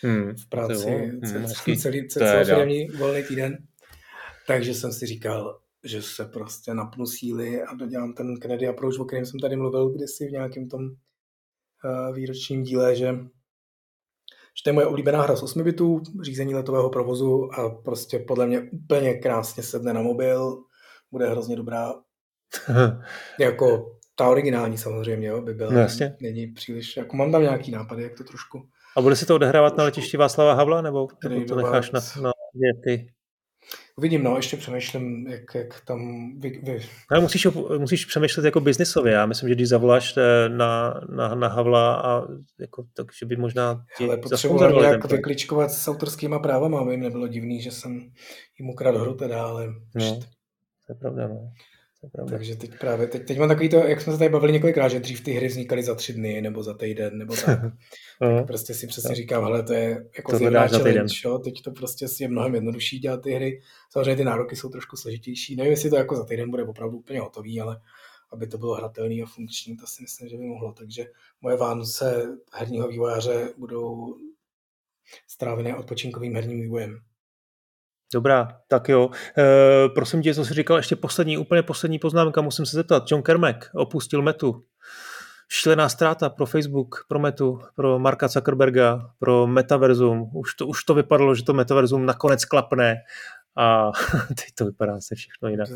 [0.02, 3.58] hmm, v práci, hmm, celý, celý, celý volný týden.
[4.46, 9.04] Takže jsem si říkal, že se prostě napnu síly a dodělám ten Kennedy approach, o
[9.04, 13.14] kterém jsem tady mluvil kdysi v nějakém tom uh, výročním díle, že
[14.56, 18.46] že to je moje oblíbená hra z 8 bitů, řízení letového provozu a prostě podle
[18.46, 20.58] mě úplně krásně sedne na mobil,
[21.12, 21.94] bude hrozně dobrá.
[23.40, 25.72] jako ta originální samozřejmě, jo, by byla.
[25.72, 26.16] No, jasně.
[26.20, 28.68] Není příliš, jako mám tam nějaký nápady, jak to trošku.
[28.96, 32.32] A bude se to odehrávat na letišti Václava Havla, nebo, nebo to necháš na, na
[32.84, 33.14] ty?
[33.96, 36.82] Uvidím, no, ještě přemýšlím, jak, jak tam vy, vy...
[37.10, 37.46] Ale musíš,
[37.78, 39.12] musíš přemýšlet jako biznisově.
[39.12, 42.22] Já myslím, že když zavoláš eh, na, na, na Havla, a
[42.60, 47.00] jako, tak, že by možná ti Ale potřeboval nějak vykličkovat s autorskýma právama, aby jim
[47.00, 48.10] nebylo divný, že jsem
[48.58, 49.66] jim ukradl hru teda, ale...
[49.94, 50.20] No,
[50.86, 51.52] to je pravda, no.
[52.28, 55.00] Takže teď právě, teď, teď mám takový to, jak jsme se tady bavili několikrát, že
[55.00, 57.60] dřív ty hry vznikaly za tři dny, nebo za týden, nebo tak.
[58.18, 61.38] tak prostě si přesně říkám, hele, to je jako to zjevná challenge, jo?
[61.38, 63.60] teď to prostě je mnohem jednodušší dělat ty hry.
[63.90, 65.56] Samozřejmě ty nároky jsou trošku složitější.
[65.56, 67.80] Nevím, jestli to jako za týden bude opravdu úplně hotový, ale
[68.32, 70.72] aby to bylo hratelný a funkční, to si myslím, že by mohlo.
[70.72, 71.06] Takže
[71.40, 74.16] moje Vánoce herního vývojáře budou
[75.26, 77.00] strávené odpočinkovým herním vývojem.
[78.14, 79.10] Dobrá, tak jo.
[79.38, 83.04] E, prosím tě, co jsi říkal, ještě poslední, úplně poslední poznámka, musím se zeptat.
[83.10, 84.64] John Kermack opustil Metu.
[85.48, 90.30] Šílená ztráta pro Facebook, pro Metu, pro Marka Zuckerberga, pro Metaverzum.
[90.34, 92.96] Už to, už to vypadalo, že to Metaverzum nakonec klapne
[93.56, 93.90] a
[94.28, 95.68] teď to vypadá se všechno jinak.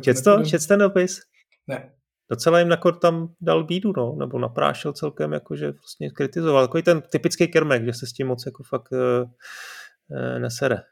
[0.00, 0.44] Čet to?
[0.44, 1.20] Čet ten dopis?
[1.66, 1.90] Ne.
[2.30, 6.66] Docela jim nakor tam dal bídu, no, nebo naprášil celkem, jakože vlastně kritizoval.
[6.66, 10.82] Takový ten typický kermek, že se s tím moc jako fakt uh, uh, nesere.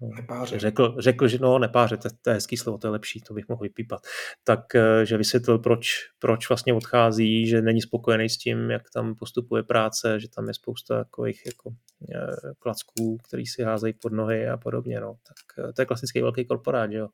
[0.00, 0.58] No, nepáře.
[0.58, 3.48] Řekl, řekl, že no, nepáře, to, to je hezký slovo, to je lepší, to bych
[3.48, 4.00] mohl vypípat.
[4.44, 5.88] Tak, eh, že vysvětlil, proč,
[6.18, 10.54] proč vlastně odchází, že není spokojený s tím, jak tam postupuje práce, že tam je
[10.54, 11.70] spousta takových jako
[12.14, 15.00] eh, klacků, který si házejí pod nohy a podobně.
[15.00, 15.14] No.
[15.26, 17.08] Tak eh, to je klasický velký korporát, že jo.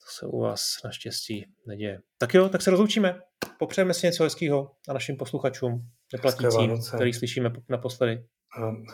[0.00, 2.00] To se u vás naštěstí neděje.
[2.18, 3.20] Tak jo, tak se rozloučíme.
[3.58, 8.24] Popřejeme si něco hezkého a našim posluchačům, neplatícím, který slyšíme naposledy.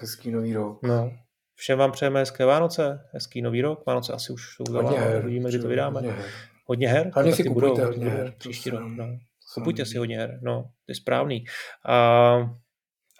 [0.00, 0.82] Hezký nový rok.
[0.82, 1.12] No,
[1.56, 3.86] Všem vám přejeme hezké Vánoce, hezký nový rok.
[3.86, 6.00] Vánoce asi už jsou za her, uvidíme, kdy to vydáme.
[6.00, 6.30] Hodně her.
[6.66, 7.10] Hodně her?
[7.14, 8.34] Hlavně si kupujte budou, hodně her.
[8.38, 9.18] Příští rok, no.
[9.54, 11.44] Kupujte si hodně her, no, to je správný.
[11.86, 12.34] A,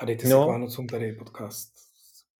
[0.00, 1.72] a dejte no, si k Vánocům tady podcast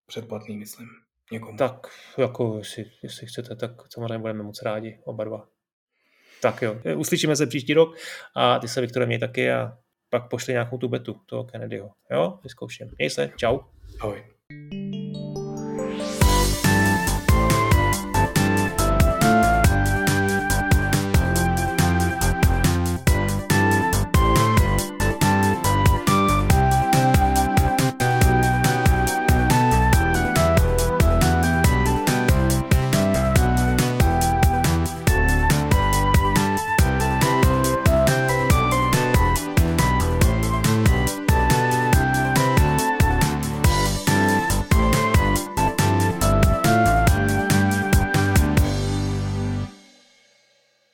[0.05, 0.87] předplatný, myslím,
[1.31, 1.57] někomu.
[1.57, 1.87] Tak,
[2.17, 5.47] jako jestli, jestli chcete, tak samozřejmě budeme moc rádi, oba dva.
[6.41, 7.95] Tak jo, uslyšíme se příští rok
[8.35, 9.77] a ty se, Viktore, měj taky a
[10.09, 11.91] pak pošli nějakou tu betu toho Kennedyho.
[12.11, 12.87] Jo, vyzkouším.
[12.97, 13.59] Měj se, čau.
[13.99, 14.23] Ahoj.